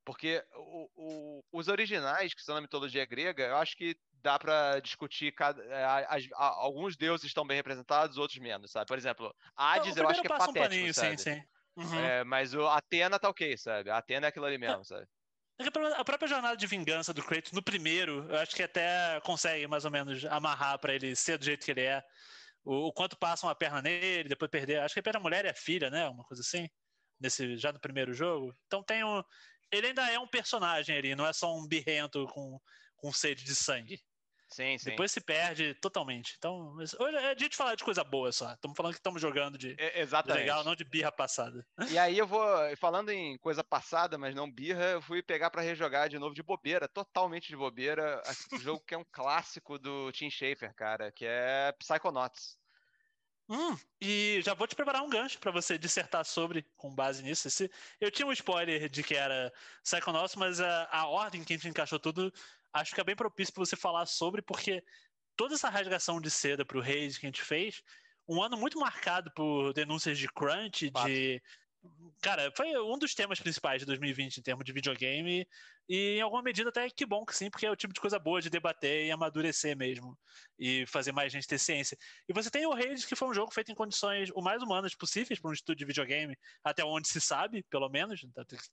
[0.07, 4.79] Porque o, o, os originais, que são na mitologia grega, eu acho que dá para
[4.79, 8.87] discutir cada, é, as, a, alguns deuses estão bem representados, outros menos, sabe?
[8.87, 11.19] Por exemplo, Hades eu acho que é patético, um paninho, sabe?
[11.19, 11.43] Sim, sim.
[11.77, 11.99] Uhum.
[11.99, 13.91] É, mas o Atena tá ok, sabe?
[13.91, 15.07] A Atena é aquilo ali mesmo, sabe?
[15.59, 15.67] É
[15.99, 19.85] a própria jornada de vingança do Kratos no primeiro, eu acho que até consegue mais
[19.85, 22.01] ou menos amarrar para ele ser do jeito que ele é.
[22.65, 24.81] O, o, quanto passam a perna nele, depois perder.
[24.81, 26.09] Acho que a perna mulher é a filha, né?
[26.09, 26.69] Uma coisa assim.
[27.19, 28.53] Nesse, já no primeiro jogo.
[28.67, 29.23] Então tem um.
[29.71, 32.61] Ele ainda é um personagem ali, não é só um birrento com,
[32.97, 34.01] com sede de sangue.
[34.49, 34.91] Sim, sim.
[34.91, 36.35] Depois se perde totalmente.
[36.39, 38.53] Então, hoje é dia de falar de coisa boa só.
[38.53, 41.67] Estamos falando que estamos jogando de, é, de legal, não de birra passada.
[41.91, 42.47] E aí eu vou,
[42.77, 46.43] falando em coisa passada, mas não birra, eu fui pegar para rejogar de novo de
[46.43, 51.27] bobeira, totalmente de bobeira, um jogo que é um clássico do Tim Schafer, cara, que
[51.27, 52.57] é Psychonauts.
[53.49, 57.47] Hum, e já vou te preparar um gancho para você dissertar sobre, com base nisso.
[57.47, 57.71] Esse,
[58.01, 59.53] eu tinha um spoiler de que era
[59.85, 62.33] Psychonauts, mas a, a ordem que a gente encaixou tudo
[62.73, 64.83] acho que é bem propício para você falar sobre, porque
[65.37, 67.83] toda essa rasgação de seda para o Reis que a gente fez,
[68.29, 71.41] um ano muito marcado por denúncias de crunch, de
[72.21, 75.47] Cara, foi um dos temas principais de 2020 em termos de videogame,
[75.89, 78.19] e em alguma medida até que bom que sim, porque é o tipo de coisa
[78.19, 80.19] boa de debater e amadurecer mesmo,
[80.59, 81.97] e fazer mais gente ter ciência.
[82.29, 84.95] E você tem o Hades, que foi um jogo feito em condições o mais humanas
[84.95, 88.21] possíveis para um estúdio de videogame, até onde se sabe, pelo menos.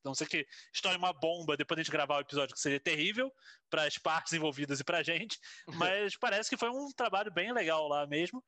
[0.03, 3.31] Não sei que estoure uma bomba depois de gravar o episódio, que seria terrível
[3.69, 5.37] para as partes envolvidas e para a gente,
[6.07, 8.43] mas parece que foi um trabalho bem legal lá mesmo.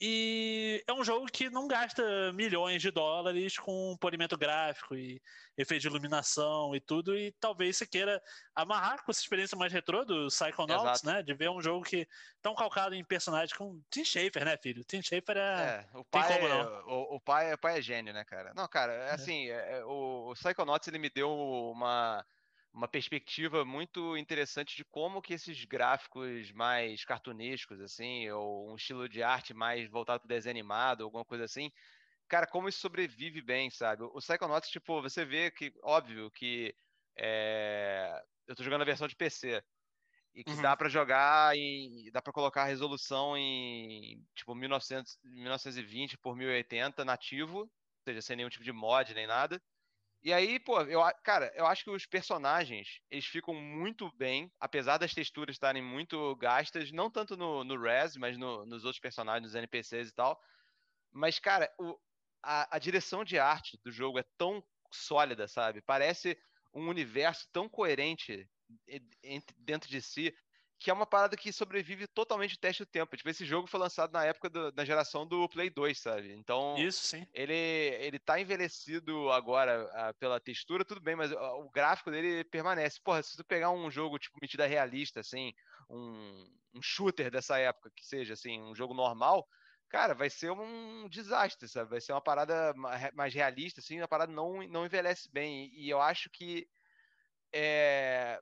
[0.00, 5.20] E é um jogo que não gasta milhões de dólares com polimento gráfico e
[5.56, 8.20] efeito de iluminação e tudo, e talvez você queira
[8.54, 11.06] amarrar com essa experiência mais retrô do Psychonauts, Exato.
[11.06, 11.22] né?
[11.22, 12.08] De ver um jogo que
[12.42, 14.84] tão calcado em personagens com Tim Schafer, né, filho?
[14.84, 15.86] Tim Schafer é.
[15.92, 18.52] é o, pai é o, o, pai, o pai é gênio, né, cara?
[18.54, 19.10] Não, cara, é, é.
[19.12, 22.24] assim, é, o, o Psychonauts ele me deu uma
[22.74, 29.08] uma perspectiva muito interessante de como que esses gráficos mais cartunescos, assim, ou um estilo
[29.08, 31.70] de arte mais voltado para desenho animado, alguma coisa assim,
[32.26, 34.02] cara, como isso sobrevive bem, sabe?
[34.02, 36.74] O Psychonauts, tipo, você vê que, óbvio, que
[37.16, 38.20] é...
[38.48, 39.62] eu tô jogando a versão de PC,
[40.34, 40.62] e que uhum.
[40.62, 47.04] dá para jogar e dá para colocar a resolução em, tipo, 1900, 1920 por 1080
[47.04, 47.70] nativo, ou
[48.04, 49.62] seja, sem nenhum tipo de mod nem nada,
[50.24, 54.96] E aí, pô, eu, cara, eu acho que os personagens, eles ficam muito bem, apesar
[54.96, 59.42] das texturas estarem muito gastas, não tanto no, no Res, mas no, nos outros personagens,
[59.42, 60.40] nos NPCs e tal.
[61.12, 61.98] Mas, cara, o,
[62.42, 65.82] a, a direção de arte do jogo é tão sólida, sabe?
[65.82, 66.38] Parece
[66.72, 68.48] um universo tão coerente
[69.58, 70.34] dentro de si
[70.78, 73.16] que é uma parada que sobrevive totalmente o teste do tempo.
[73.16, 76.32] Tipo, esse jogo foi lançado na época do, da geração do Play 2, sabe?
[76.32, 77.26] Então, Isso, sim.
[77.32, 82.44] Ele, ele tá envelhecido agora uh, pela textura, tudo bem, mas uh, o gráfico dele
[82.44, 83.00] permanece.
[83.02, 85.52] Porra, se tu pegar um jogo, tipo, medida realista, assim,
[85.88, 89.46] um, um shooter dessa época, que seja, assim, um jogo normal,
[89.88, 91.90] cara, vai ser um desastre, sabe?
[91.90, 92.74] Vai ser uma parada
[93.14, 95.70] mais realista, assim, a parada não, não envelhece bem.
[95.72, 96.68] E eu acho que
[97.54, 98.40] é,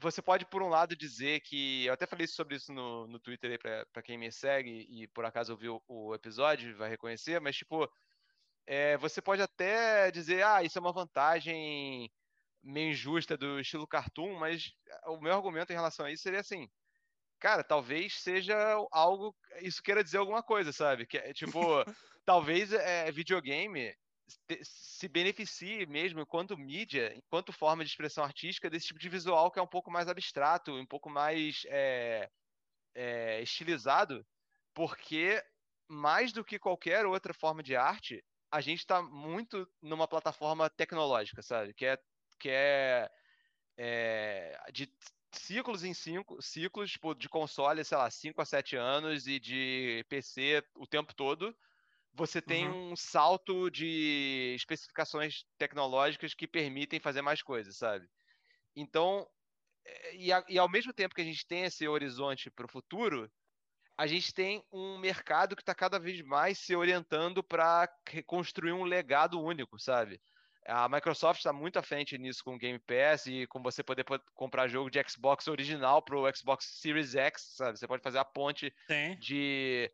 [0.00, 1.84] você pode, por um lado, dizer que.
[1.84, 5.24] Eu até falei sobre isso no, no Twitter aí para quem me segue e por
[5.24, 7.88] acaso ouviu o episódio, vai reconhecer, mas, tipo,
[8.66, 12.10] é, você pode até dizer, ah, isso é uma vantagem
[12.62, 14.72] meio injusta do estilo cartoon, mas
[15.06, 16.68] o meu argumento em relação a isso seria assim.
[17.38, 18.54] Cara, talvez seja
[18.92, 19.34] algo.
[19.62, 21.06] Isso queira dizer alguma coisa, sabe?
[21.06, 21.50] Que é, tipo,
[22.24, 23.94] talvez é, videogame
[24.62, 29.58] se beneficie mesmo enquanto mídia, enquanto forma de expressão artística desse tipo de visual que
[29.58, 32.30] é um pouco mais abstrato, um pouco mais é,
[32.94, 34.26] é, estilizado,
[34.74, 35.42] porque
[35.88, 41.42] mais do que qualquer outra forma de arte, a gente está muito numa plataforma tecnológica,
[41.42, 41.74] sabe?
[41.74, 41.98] Que é,
[42.38, 43.10] que é,
[43.76, 44.92] é de
[45.32, 50.04] ciclos em cinco, ciclos tipo, de console, sei lá, 5 a 7 anos e de
[50.08, 51.56] PC o tempo todo
[52.12, 52.92] você tem uhum.
[52.92, 58.06] um salto de especificações tecnológicas que permitem fazer mais coisas, sabe?
[58.74, 59.26] Então,
[59.84, 62.70] eh, e, a, e ao mesmo tempo que a gente tem esse horizonte para o
[62.70, 63.30] futuro,
[63.96, 67.88] a gente tem um mercado que está cada vez mais se orientando para
[68.26, 70.20] construir um legado único, sabe?
[70.66, 74.04] A Microsoft está muito à frente nisso com o Game Pass e com você poder
[74.34, 77.78] comprar jogo de Xbox original para o Xbox Series X, sabe?
[77.78, 79.16] Você pode fazer a ponte Sim.
[79.18, 79.90] de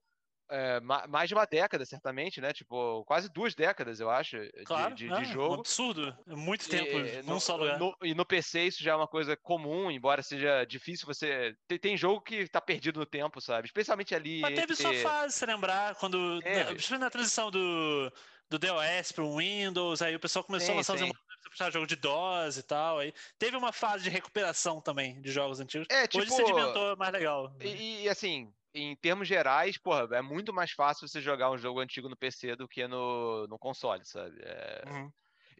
[0.48, 2.52] é, mais de uma década, certamente, né?
[2.52, 5.56] Tipo, quase duas décadas, eu acho, claro, de, de, é, de jogo.
[5.56, 6.16] Um absurdo.
[6.28, 7.78] É muito tempo e, num no, só lugar.
[7.78, 11.56] No, e no PC isso já é uma coisa comum, embora seja difícil você.
[11.66, 13.66] Tem, tem jogo que tá perdido no tempo, sabe?
[13.66, 14.40] Especialmente ali.
[14.40, 16.40] Mas teve sua fase, se lembrar, quando.
[16.42, 18.12] Principalmente na transição do,
[18.48, 21.26] do DOS para o Windows, aí o pessoal começou sim, a lançar os emuladores
[21.72, 22.98] jogo de DOS e tal.
[22.98, 25.86] Aí teve uma fase de recuperação também de jogos antigos.
[25.90, 27.48] É, tipo, Hoje sedimentou mais legal.
[27.58, 27.66] Né?
[27.66, 31.80] E, e assim, em termos gerais, porra, é muito mais fácil você jogar um jogo
[31.80, 34.36] antigo no PC do que no, no console, sabe?
[34.42, 34.82] É...
[34.86, 35.10] Uhum.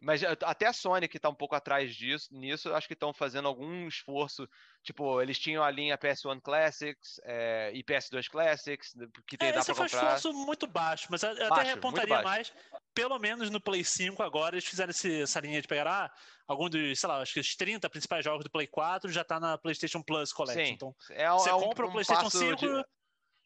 [0.01, 3.47] Mas até a Sony, que tá um pouco atrás disso, nisso, acho que estão fazendo
[3.47, 4.47] algum esforço.
[4.83, 8.93] Tipo, eles tinham a linha PS1 Classics é, e PS2 Classics,
[9.27, 9.89] que tem, é, dá pra comprar.
[9.89, 12.53] Foi um esforço muito baixo, mas eu baixo, até apontaria mais,
[12.93, 16.11] pelo menos no Play 5 agora, eles fizeram esse, essa linha de pegar, ah,
[16.47, 19.39] algum dos, sei lá, acho que os 30 principais jogos do Play 4 já tá
[19.39, 20.63] na PlayStation Plus Collection.
[20.63, 22.55] Sim, então, é, você é um, compra o PlayStation 5...
[22.55, 22.85] De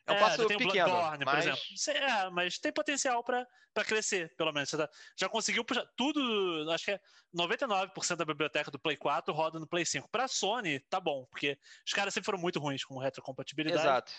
[0.08, 1.34] é um é, passo tem pequeno, Bloodborne, mas...
[1.34, 2.04] por exemplo.
[2.04, 3.46] É, mas tem potencial para
[3.86, 4.70] crescer, pelo menos.
[4.70, 7.00] Você tá, já conseguiu puxar tudo, acho que é
[7.36, 10.10] 99% da biblioteca do Play 4 roda no Play 5.
[10.10, 13.82] Para Sony, tá bom, porque os caras sempre foram muito ruins com retrocompatibilidade.
[13.82, 14.12] Exato.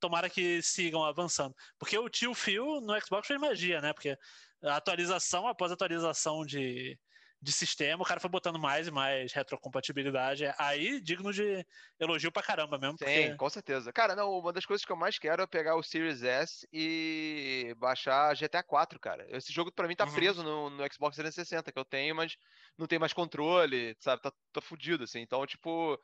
[0.00, 1.54] Tomara que sigam avançando.
[1.78, 3.92] Porque o tio Phil no Xbox foi magia, né?
[3.92, 4.16] Porque
[4.62, 6.98] atualização após atualização de,
[7.44, 10.46] de sistema, o cara foi botando mais e mais retrocompatibilidade.
[10.58, 11.64] Aí, digno de
[12.00, 12.96] elogio pra caramba mesmo.
[12.96, 13.34] Sim, porque...
[13.36, 13.92] com certeza.
[13.92, 17.74] Cara, não, uma das coisas que eu mais quero é pegar o Series S e
[17.76, 19.26] baixar GTA 4, cara.
[19.28, 20.14] Esse jogo pra mim tá uhum.
[20.14, 22.38] preso no, no, Xbox 360, que eu tenho, mas
[22.78, 24.22] não tem mais controle, sabe?
[24.22, 25.20] Tá, tá fudido, assim.
[25.20, 26.00] Então, tipo,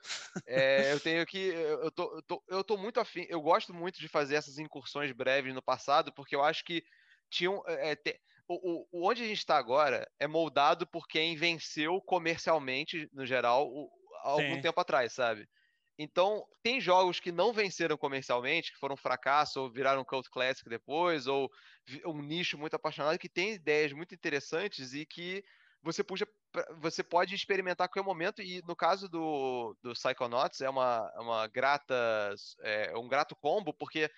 [0.47, 1.39] é, eu tenho que.
[1.39, 3.25] Eu tô, eu, tô, eu tô muito afim.
[3.31, 6.85] Eu gosto muito de fazer essas incursões breves no passado, porque eu acho que
[7.31, 7.63] tinham.
[7.67, 8.21] É, te,
[8.53, 13.69] o, o, onde a gente está agora é moldado por quem venceu comercialmente, no geral,
[13.69, 13.89] o,
[14.23, 14.61] algum Sim.
[14.61, 15.49] tempo atrás, sabe?
[15.97, 20.69] Então, tem jogos que não venceram comercialmente, que foram um fracasso, ou viraram cult classic
[20.69, 21.49] depois, ou
[22.07, 25.45] um nicho muito apaixonado, que tem ideias muito interessantes e que
[25.83, 26.27] você, puxa,
[26.81, 28.43] você pode experimentar a qualquer momento.
[28.43, 34.11] E no caso do, do Psychonauts, é uma, uma grata, é, um grato combo, porque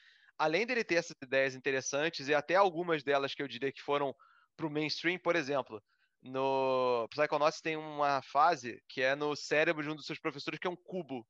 [0.42, 4.12] além dele ter essas ideias interessantes e até algumas delas que eu diria que foram
[4.56, 5.80] para o mainstream, por exemplo,
[6.20, 10.66] no Psychonauts tem uma fase que é no cérebro de um dos seus professores que
[10.66, 11.24] é um cubo.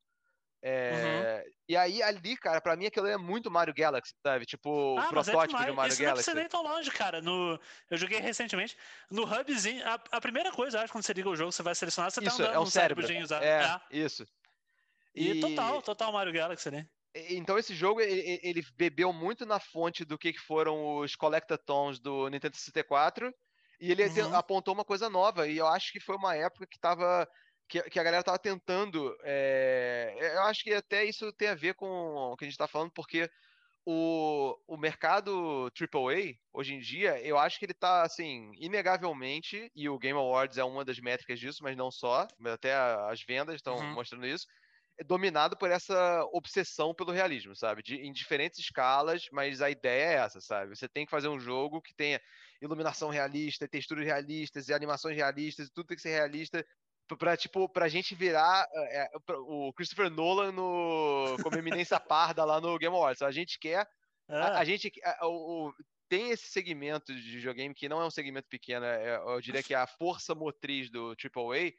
[0.63, 1.43] É...
[1.45, 1.53] Uhum.
[1.69, 4.45] E aí, ali, cara, pra mim aquilo é muito Mario Galaxy, sabe?
[4.45, 6.29] Tipo, ah, o é protótipo é de Mario Isso Galaxy.
[6.29, 7.21] Não nem tão longe, cara.
[7.21, 7.59] No...
[7.91, 8.75] Eu joguei recentemente.
[9.11, 12.09] No hubzinho, a, a primeira coisa, acho, quando você liga o jogo, você vai selecionar,
[12.09, 13.21] você tá isso, tá andando é um cérebro.
[13.21, 13.43] usado.
[13.43, 14.25] É, é, isso.
[15.13, 16.87] E, e, total, total Mario Galaxy, né?
[17.15, 22.27] Então esse jogo ele, ele, bebeu muito na fonte do que foram os Collectathons do
[22.27, 23.31] Nintendo 64
[23.79, 24.35] E ele uhum.
[24.35, 27.27] apontou uma coisa nova, e eu acho que foi uma época que tava.
[27.69, 29.15] Que, que a galera tava tentando.
[29.23, 32.67] É, eu acho que até isso tem a ver com o que a gente tá
[32.67, 33.29] falando, porque
[33.85, 39.89] o, o mercado AAA, hoje em dia, eu acho que ele tá, assim, inegavelmente, e
[39.89, 43.75] o Game Awards é uma das métricas disso, mas não só, até as vendas estão
[43.75, 43.93] uhum.
[43.93, 44.47] mostrando isso,
[45.05, 47.81] dominado por essa obsessão pelo realismo, sabe?
[47.81, 50.75] De, em diferentes escalas, mas a ideia é essa, sabe?
[50.75, 52.21] Você tem que fazer um jogo que tenha
[52.61, 56.65] iluminação realista, texturas realistas e animações realistas, tudo tem que ser realista
[57.17, 59.09] pra, tipo, pra gente virar é,
[59.47, 63.21] o Christopher Nolan no, como eminência parda lá no Game Awards.
[63.21, 63.87] A gente quer.
[64.27, 64.47] Ah.
[64.47, 64.91] A, a, gente.
[65.03, 65.73] A, o,
[66.07, 69.73] tem esse segmento de videogame que não é um segmento pequeno, é, eu diria que
[69.73, 71.71] é a força motriz do AAA,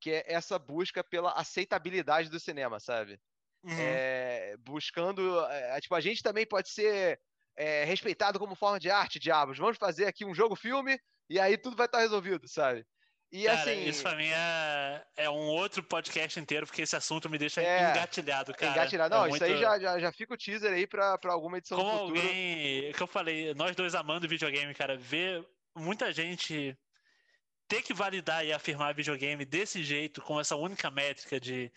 [0.00, 3.20] que é essa busca pela aceitabilidade do cinema, sabe?
[3.62, 3.76] Uhum.
[3.78, 5.40] É, buscando.
[5.46, 7.20] É, tipo, a gente também pode ser
[7.56, 9.58] é, respeitado como forma de arte, diabos.
[9.58, 10.98] Vamos fazer aqui um jogo-filme
[11.28, 12.84] e aí tudo vai estar resolvido, sabe?
[13.32, 13.84] E cara, assim.
[13.84, 17.90] Isso pra mim é, é um outro podcast inteiro, porque esse assunto me deixa é,
[17.90, 18.72] engatilhado, cara.
[18.72, 19.14] Engatilhado.
[19.14, 19.54] É Não, é isso muito...
[19.54, 22.92] aí já, já, já fica o teaser aí pra, pra alguma edição Como alguém.
[22.92, 25.46] que eu falei, nós dois amando videogame, cara, ver
[25.76, 26.76] muita gente
[27.70, 31.70] ter que validar e afirmar videogame desse jeito, com essa única métrica de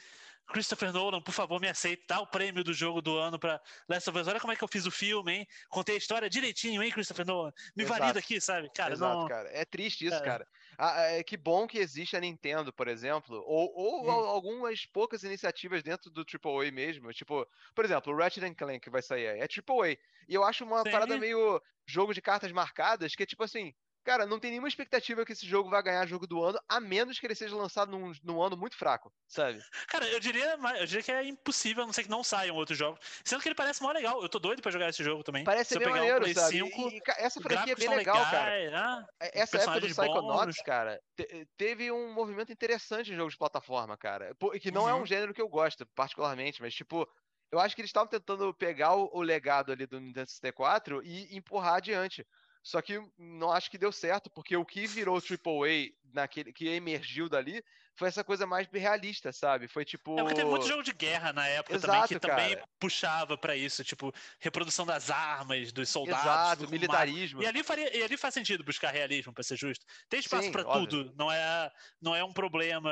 [0.47, 4.09] Christopher Nolan, por favor, me aceite, dá o prêmio do jogo do ano para Last
[4.09, 4.27] of Us.
[4.27, 5.47] Olha como é que eu fiz o filme, hein?
[5.69, 7.53] Contei a história direitinho, hein, Christopher Nolan?
[7.75, 7.99] Me Exato.
[7.99, 8.71] valida aqui, sabe?
[8.73, 9.27] Cara, Exato, não...
[9.27, 9.49] cara.
[9.53, 10.21] É triste isso, é.
[10.21, 10.47] cara.
[10.79, 14.09] Ah, é que bom que existe a Nintendo, por exemplo, ou, ou hum.
[14.09, 17.13] algumas poucas iniciativas dentro do AAA mesmo.
[17.13, 19.91] Tipo, por exemplo, o Ratchet Clank que vai sair é AAA.
[20.27, 20.89] E eu acho uma Sim.
[20.89, 23.73] parada meio jogo de cartas marcadas, que é tipo assim,
[24.03, 27.19] Cara, não tem nenhuma expectativa que esse jogo vai ganhar jogo do ano, a menos
[27.19, 29.63] que ele seja lançado num, num ano muito fraco, sabe?
[29.87, 32.77] Cara, eu diria, eu diria que é impossível, a não ser que não saiam outros
[32.77, 32.99] jogos.
[33.23, 34.21] Sendo que ele parece mó legal.
[34.21, 35.43] Eu tô doido pra jogar esse jogo também.
[35.43, 36.57] Parece bem maneiro, um sabe?
[36.57, 38.71] 5, e, e, essa franquia é bem legal, legais, cara.
[38.71, 39.05] Né?
[39.33, 44.35] Essa época do Psychonauts, cara, te, teve um movimento interessante em jogos de plataforma, cara.
[44.61, 44.89] Que não uhum.
[44.89, 45.05] é um uhum.
[45.05, 47.07] gênero que eu gosto, particularmente, mas, tipo,
[47.53, 51.37] eu acho que eles estavam tentando pegar o, o legado ali do Nintendo 64 e
[51.37, 52.25] empurrar adiante.
[52.63, 57.27] Só que não acho que deu certo, porque o que virou AAA naquele que emergiu
[57.27, 57.61] dali
[57.95, 59.67] foi essa coisa mais realista, sabe?
[59.67, 60.17] Foi tipo.
[60.19, 62.35] É porque teve muito jogo de guerra na época Exato, também, que cara.
[62.35, 66.23] também puxava para isso, tipo, reprodução das armas, dos soldados.
[66.23, 67.43] Exato, militarismo.
[67.43, 69.85] E ali, faria, e ali faz sentido buscar realismo, para ser justo.
[70.09, 72.91] Tem espaço para tudo, não é, não é um problema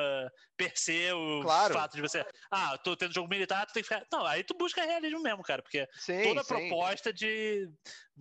[0.55, 1.73] per se o claro.
[1.73, 2.23] fato de você.
[2.51, 4.05] Ah, tô tendo jogo militar, tu tem que ficar.
[4.11, 7.67] Não, aí tu busca realismo mesmo, cara, porque sim, toda a proposta de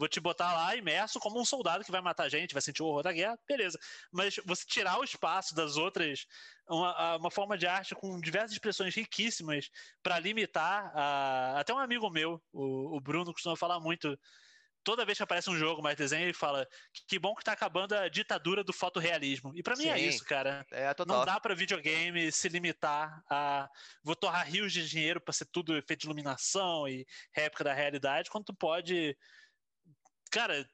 [0.00, 2.86] vou te botar lá imerso como um soldado que vai matar gente, vai sentir o
[2.86, 3.78] horror da guerra, beleza.
[4.10, 6.24] Mas você tirar o espaço das outras,
[6.66, 9.68] uma, uma forma de arte com diversas expressões riquíssimas
[10.02, 10.90] para limitar.
[10.96, 11.60] A...
[11.60, 14.18] Até um amigo meu, o, o Bruno, costuma falar muito
[14.82, 16.66] toda vez que aparece um jogo mais desenho, ele fala
[17.06, 19.52] que bom que tá acabando a ditadura do fotorrealismo.
[19.54, 20.64] E para mim é isso, cara.
[20.72, 23.68] É, Não dá para videogame se limitar a
[24.02, 28.30] vou torrar rios de dinheiro para ser tudo efeito de iluminação e réplica da realidade,
[28.30, 29.14] quando tu pode
[30.30, 30.66] cara,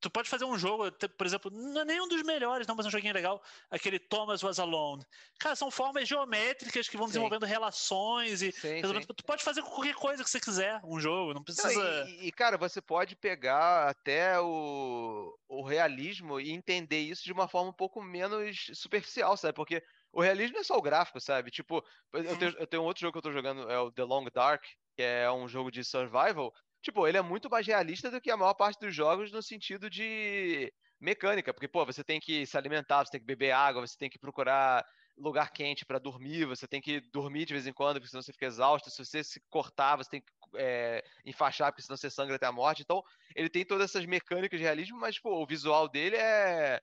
[0.00, 2.90] tu pode fazer um jogo, por exemplo, não é nenhum dos melhores, não, mas um
[2.90, 5.04] joguinho legal, aquele Thomas Was Alone.
[5.38, 7.12] Cara, são formas geométricas que vão sim.
[7.12, 9.00] desenvolvendo relações e sim, sim.
[9.16, 11.72] tu pode fazer qualquer coisa que você quiser, um jogo, não precisa.
[11.72, 17.32] Não, e, e, cara, você pode pegar até o, o realismo e entender isso de
[17.32, 19.54] uma forma um pouco menos superficial, sabe?
[19.54, 19.82] Porque
[20.12, 21.50] o realismo não é só o gráfico, sabe?
[21.50, 24.04] Tipo, eu tenho, eu tenho um outro jogo que eu tô jogando, é o The
[24.04, 24.62] Long Dark,
[24.96, 26.52] que é um jogo de survival,
[26.82, 29.90] tipo, ele é muito mais realista do que a maior parte dos jogos no sentido
[29.90, 33.96] de mecânica, porque, pô, você tem que se alimentar, você tem que beber água, você
[33.96, 34.84] tem que procurar
[35.16, 38.32] lugar quente para dormir, você tem que dormir de vez em quando, porque senão você
[38.32, 38.90] fica exausto.
[38.90, 42.52] Se você se cortar, você tem que é, enfaixar, porque senão você sangra até a
[42.52, 42.82] morte.
[42.82, 43.02] Então,
[43.34, 46.80] ele tem todas essas mecânicas de realismo, mas, pô, o visual dele é,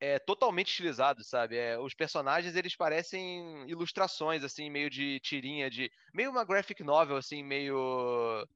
[0.00, 1.56] é totalmente estilizado, sabe?
[1.56, 5.90] É, os personagens, eles parecem ilustrações, assim, meio de tirinha, de...
[6.12, 8.46] Meio uma graphic novel, assim, meio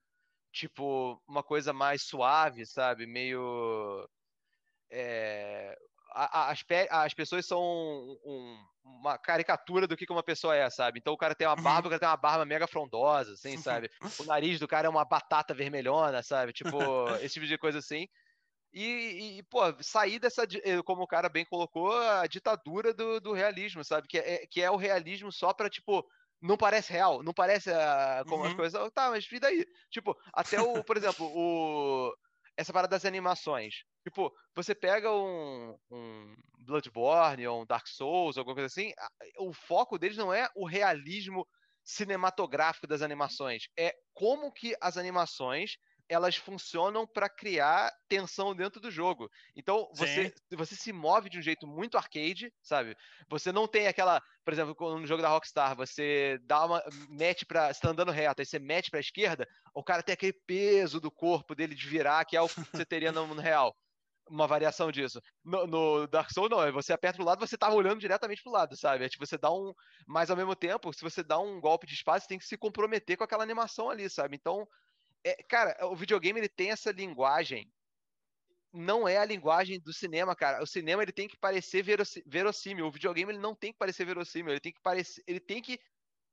[0.53, 3.07] tipo, uma coisa mais suave, sabe?
[3.07, 4.09] Meio.
[4.91, 5.77] É,
[6.15, 10.99] as, as pessoas são um, uma caricatura do que uma pessoa é, sabe?
[10.99, 13.91] Então o cara tem uma barba, o cara tem uma barba mega frondosa, assim, sabe?
[14.19, 16.53] O nariz do cara é uma batata vermelhona, sabe?
[16.53, 16.79] Tipo,
[17.23, 18.09] esse tipo de coisa assim.
[18.73, 23.33] E, e, pô, sair dessa, eh, como o cara bem colocou, a ditadura do, do
[23.33, 24.07] realismo, sabe?
[24.07, 26.07] Que é, que é o realismo só pra, tipo,
[26.41, 28.51] não parece real, não parece uh, como uhum.
[28.51, 28.93] as coisas.
[28.93, 29.67] Tá, mas e daí?
[29.91, 32.13] Tipo, até o, por exemplo, o
[32.57, 33.85] essa parada das animações.
[34.03, 38.93] Tipo, você pega um, um Bloodborne ou um Dark Souls, alguma coisa assim,
[39.39, 41.47] o foco deles não é o realismo
[41.85, 45.79] cinematográfico das animações, é como que as animações
[46.09, 49.31] elas funcionam para criar tensão dentro do jogo.
[49.55, 52.97] Então, você, você se move de um jeito muito arcade, sabe?
[53.29, 57.73] Você não tem aquela, por exemplo, no jogo da Rockstar, você dá uma mete para,
[57.73, 61.01] você tá andando reto, aí você mete para a esquerda, o cara tem aquele peso
[61.01, 63.77] do corpo dele de virar, que é o que você teria no, no real
[64.31, 65.21] uma variação disso.
[65.45, 68.53] No, no, Dark Souls, não, é você aperta pro lado, você tá olhando diretamente pro
[68.53, 69.05] lado, sabe?
[69.05, 69.73] É tipo, você dá um.
[70.07, 72.57] Mas ao mesmo tempo, se você dá um golpe de espada, você tem que se
[72.57, 74.37] comprometer com aquela animação ali, sabe?
[74.37, 74.67] Então,
[75.25, 77.71] é, cara, o videogame ele tem essa linguagem.
[78.73, 80.63] Não é a linguagem do cinema, cara.
[80.63, 81.83] O cinema ele tem que parecer
[82.27, 82.87] verossímil.
[82.87, 84.53] O videogame ele não tem que parecer verossímil.
[84.53, 85.79] Ele tem que parecer, ele tem que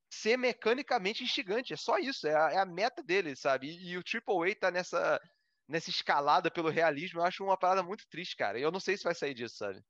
[0.10, 1.74] ser mecanicamente instigante.
[1.74, 2.28] É só isso.
[2.28, 3.68] É a, é a meta dele, sabe?
[3.68, 5.20] E, e o AAA tá nessa
[5.68, 8.60] nessa escalada pelo realismo, eu acho uma parada muito triste, cara.
[8.60, 9.84] Eu não sei se vai sair disso, sabe?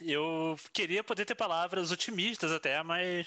[0.00, 3.26] Eu queria poder ter palavras otimistas até, mas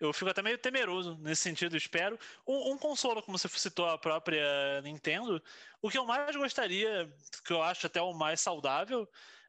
[0.00, 2.18] eu fico até meio temeroso nesse sentido, espero.
[2.46, 5.42] Um, um, console, como você citou, a própria Nintendo,
[5.82, 7.12] o que eu mais gostaria,
[7.44, 9.06] que eu acho até o mais saudável,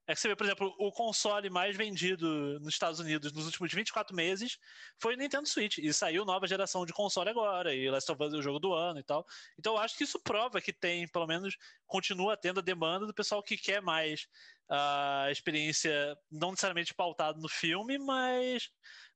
[0.08, 3.72] é que você vê, por exemplo, o console mais vendido nos Estados Unidos nos últimos
[3.72, 4.58] 24 meses
[4.99, 5.78] foi o Nintendo Switch.
[5.78, 8.74] E saiu nova geração de console agora, e Last of Us é o jogo do
[8.74, 9.26] ano e tal.
[9.58, 11.56] Então eu acho que isso prova que tem, pelo menos,
[11.88, 14.28] continua tendo a demanda do pessoal que quer mais
[14.70, 18.70] a experiência, não necessariamente pautada no filme, mas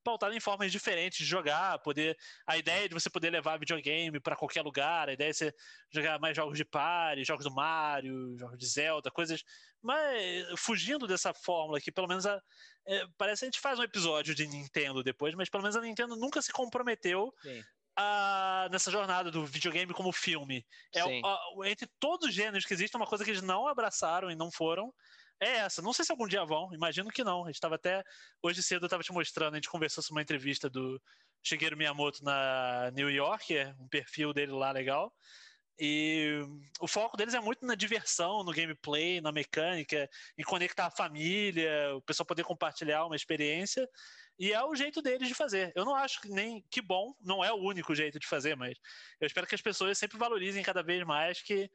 [0.06, 4.36] pautada em formas diferentes de jogar, poder a ideia de você poder levar videogame para
[4.36, 5.54] qualquer lugar, a ideia de você
[5.92, 9.44] jogar mais jogos de party, jogos do Mario, jogos de Zelda, coisas,
[9.82, 12.40] mas fugindo dessa fórmula que pelo menos a,
[12.88, 15.82] é, parece que a gente faz um episódio de Nintendo depois, mas pelo menos a
[15.82, 17.34] Nintendo nunca se comprometeu
[17.98, 20.64] a, nessa jornada do videogame como filme.
[20.94, 24.36] É, a, entre todos os gêneros que existem, uma coisa que eles não abraçaram e
[24.36, 24.94] não foram
[25.40, 25.82] é essa.
[25.82, 27.44] Não sei se algum dia vão, imagino que não.
[27.44, 28.04] A gente estava até.
[28.42, 31.02] Hoje cedo eu estava te mostrando, a gente conversou sobre uma entrevista do
[31.44, 35.14] Shigeru Miyamoto na New York, é um perfil dele lá legal.
[35.78, 36.40] E
[36.80, 41.96] o foco deles é muito na diversão, no gameplay, na mecânica, em conectar a família,
[41.96, 43.88] o pessoal poder compartilhar uma experiência.
[44.40, 45.72] E é o jeito deles de fazer.
[45.76, 48.78] Eu não acho que nem que bom, não é o único jeito de fazer, mas
[49.20, 51.70] eu espero que as pessoas sempre valorizem cada vez mais que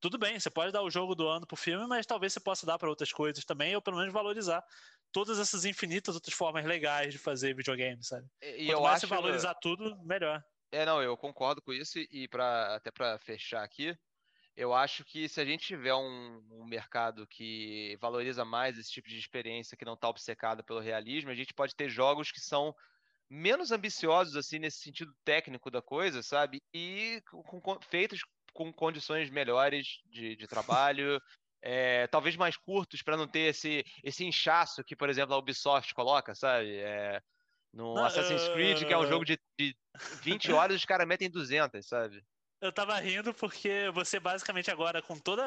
[0.00, 2.64] tudo bem, você pode dar o jogo do ano pro filme, mas talvez você possa
[2.64, 4.64] dar para outras coisas também, ou pelo menos valorizar
[5.12, 8.26] todas essas infinitas outras formas legais de fazer videogame, sabe?
[8.40, 9.06] E Quanto eu mais acho...
[9.06, 10.42] você valorizar tudo, melhor.
[10.72, 13.96] É, não, eu concordo com isso, e para até para fechar aqui,
[14.56, 19.08] eu acho que se a gente tiver um, um, mercado que valoriza mais esse tipo
[19.08, 22.74] de experiência, que não está obcecado pelo realismo, a gente pode ter jogos que são
[23.28, 26.60] menos ambiciosos, assim, nesse sentido técnico da coisa, sabe?
[26.74, 28.20] E com, com, feitos
[28.52, 31.20] com condições melhores de, de trabalho,
[31.62, 35.94] é, talvez mais curtos para não ter esse, esse inchaço que, por exemplo, a Ubisoft
[35.94, 36.76] coloca, sabe?
[36.78, 37.22] É,
[37.72, 39.76] no não, Assassin's Creed, que é um jogo de, de
[40.22, 42.22] 20 horas, os caras metem 200, sabe?
[42.60, 45.42] Eu tava rindo porque você basicamente agora, com toda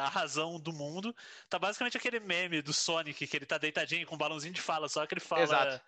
[0.00, 1.14] a razão do mundo,
[1.48, 4.88] tá basicamente aquele meme do Sonic, que ele tá deitadinho com um balãozinho de fala,
[4.88, 5.42] só que ele fala.
[5.42, 5.84] Exato.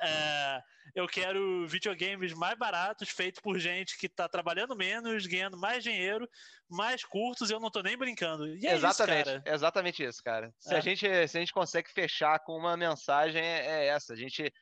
[0.00, 0.62] É,
[0.94, 6.28] eu quero videogames mais baratos, feitos por gente que está trabalhando menos, ganhando mais dinheiro,
[6.68, 8.46] mais curtos, e eu não estou nem brincando.
[8.56, 9.54] E é exatamente, isso, cara.
[9.54, 10.54] exatamente isso, cara.
[10.58, 10.78] Se, é.
[10.78, 14.12] a gente, se a gente consegue fechar com uma mensagem, é, é essa.
[14.12, 14.52] A gente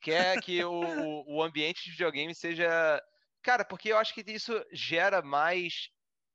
[0.00, 3.02] quer que o, o ambiente de videogame seja.
[3.42, 5.90] Cara, porque eu acho que isso gera mais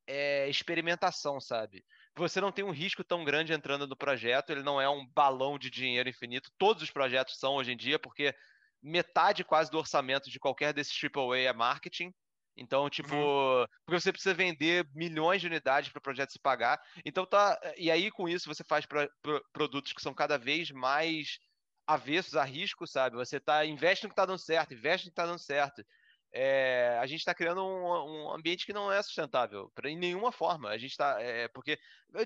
[0.08, 1.84] é, experimentação, sabe?
[2.16, 5.58] Você não tem um risco tão grande entrando no projeto, ele não é um balão
[5.58, 6.52] de dinheiro infinito.
[6.58, 8.36] Todos os projetos são hoje em dia, porque
[8.82, 12.14] metade quase do orçamento de qualquer desses AAA é marketing.
[12.56, 13.66] Então, tipo, uhum.
[13.84, 16.80] porque você precisa vender milhões de unidades para o projeto se pagar.
[17.04, 20.70] Então tá, e aí com isso você faz pro, pro, produtos que são cada vez
[20.70, 21.40] mais
[21.88, 23.16] avessos a risco, sabe?
[23.16, 25.84] Você tá investe no que está dando certo, investe no que está dando certo
[26.36, 30.32] é, a gente está criando um, um, ambiente que não é sustentável pra, em nenhuma
[30.32, 30.70] forma.
[30.70, 31.78] A gente está é, porque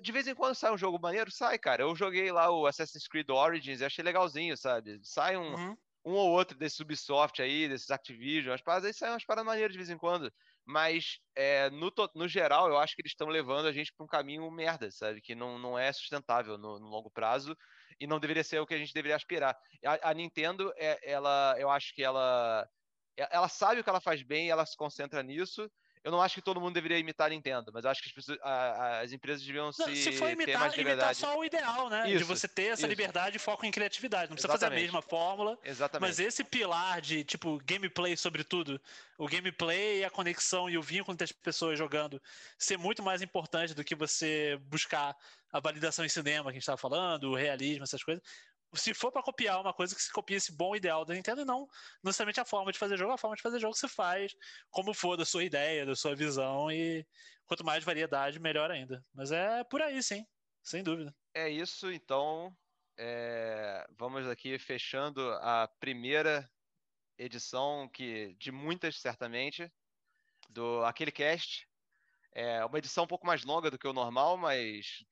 [0.02, 1.84] de vez em quando sai um jogo maneiro, sai, cara.
[1.84, 4.98] Eu joguei lá o Assassin's Creed Origins e achei legalzinho, sabe?
[5.04, 5.78] Sai um, uhum.
[6.06, 9.74] um ou outro desse Ubisoft aí, desses Activision, as paradas aí saem umas paradas maneiras
[9.74, 10.32] de vez em quando.
[10.66, 14.08] Mas é, no, no geral, eu acho que eles estão levando a gente para um
[14.08, 15.22] caminho merda, sabe?
[15.22, 17.58] Que não, não é sustentável no, no, longo prazo
[18.00, 19.58] e não deveria ser o que a gente deveria aspirar.
[19.86, 22.68] A, a Nintendo, é, ela, eu acho que ela
[23.18, 25.70] ela sabe o que ela faz bem, ela se concentra nisso.
[26.04, 28.14] Eu não acho que todo mundo deveria imitar a Nintendo, mas eu acho que as,
[28.14, 31.12] pessoas, a, as empresas deviam não, se, se for imitar, ter mais liberdade.
[31.12, 32.10] imitar só o ideal, né?
[32.10, 32.88] Isso, de você ter essa isso.
[32.88, 34.30] liberdade e foco em criatividade.
[34.30, 34.74] Não precisa Exatamente.
[34.74, 35.60] fazer a mesma fórmula.
[35.66, 36.08] Exatamente.
[36.08, 38.80] Mas esse pilar de, tipo, gameplay sobretudo,
[39.18, 42.22] o gameplay, a conexão e o vínculo entre as pessoas jogando
[42.58, 45.14] ser muito mais importante do que você buscar
[45.52, 48.24] a validação em cinema que a gente estava falando, o realismo, essas coisas
[48.74, 51.68] se for para copiar uma coisa que se copie esse bom ideal da Nintendo, não
[52.04, 54.36] necessariamente a forma de fazer jogo, a forma de fazer jogo se faz
[54.70, 57.06] como for da sua ideia, da sua visão, e
[57.46, 59.04] quanto mais variedade, melhor ainda.
[59.14, 60.26] Mas é por aí, sim,
[60.62, 61.16] sem dúvida.
[61.34, 62.56] É isso, então.
[62.98, 63.86] É...
[63.98, 66.50] Vamos aqui fechando a primeira
[67.18, 69.72] edição, que de muitas, certamente,
[70.50, 71.68] do Aquele Cast.
[72.32, 75.04] É uma edição um pouco mais longa do que o normal, mas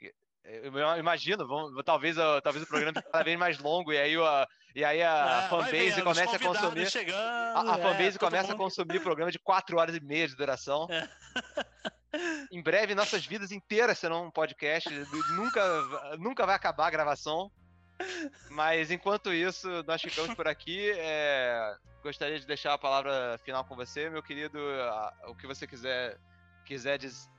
[0.48, 4.48] eu imagino, vamos, talvez, talvez o programa fique cada vez mais longo e aí, a,
[4.76, 6.90] e aí a é, fanbase comece a consumir.
[6.90, 8.56] Chegando, a, a fanbase é, começa mundo...
[8.56, 10.88] a consumir programa de 4 horas e meia de duração.
[10.90, 11.10] É.
[12.52, 14.90] Em breve, nossas vidas inteiras serão um podcast.
[15.32, 17.52] nunca, nunca vai acabar a gravação.
[18.50, 20.92] Mas enquanto isso, nós ficamos por aqui.
[20.96, 24.60] É, gostaria de deixar a palavra final com você, meu querido.
[25.28, 26.18] O que você quiser,
[26.66, 27.30] quiser, diz,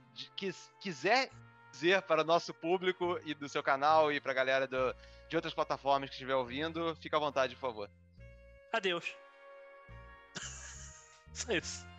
[0.81, 1.31] quiser
[1.77, 4.95] dizer para o nosso público e do seu canal e para a galera do,
[5.29, 7.91] de outras plataformas que estiver ouvindo, fica à vontade, por favor.
[8.73, 9.15] Adeus.
[11.35, 11.96] Só isso.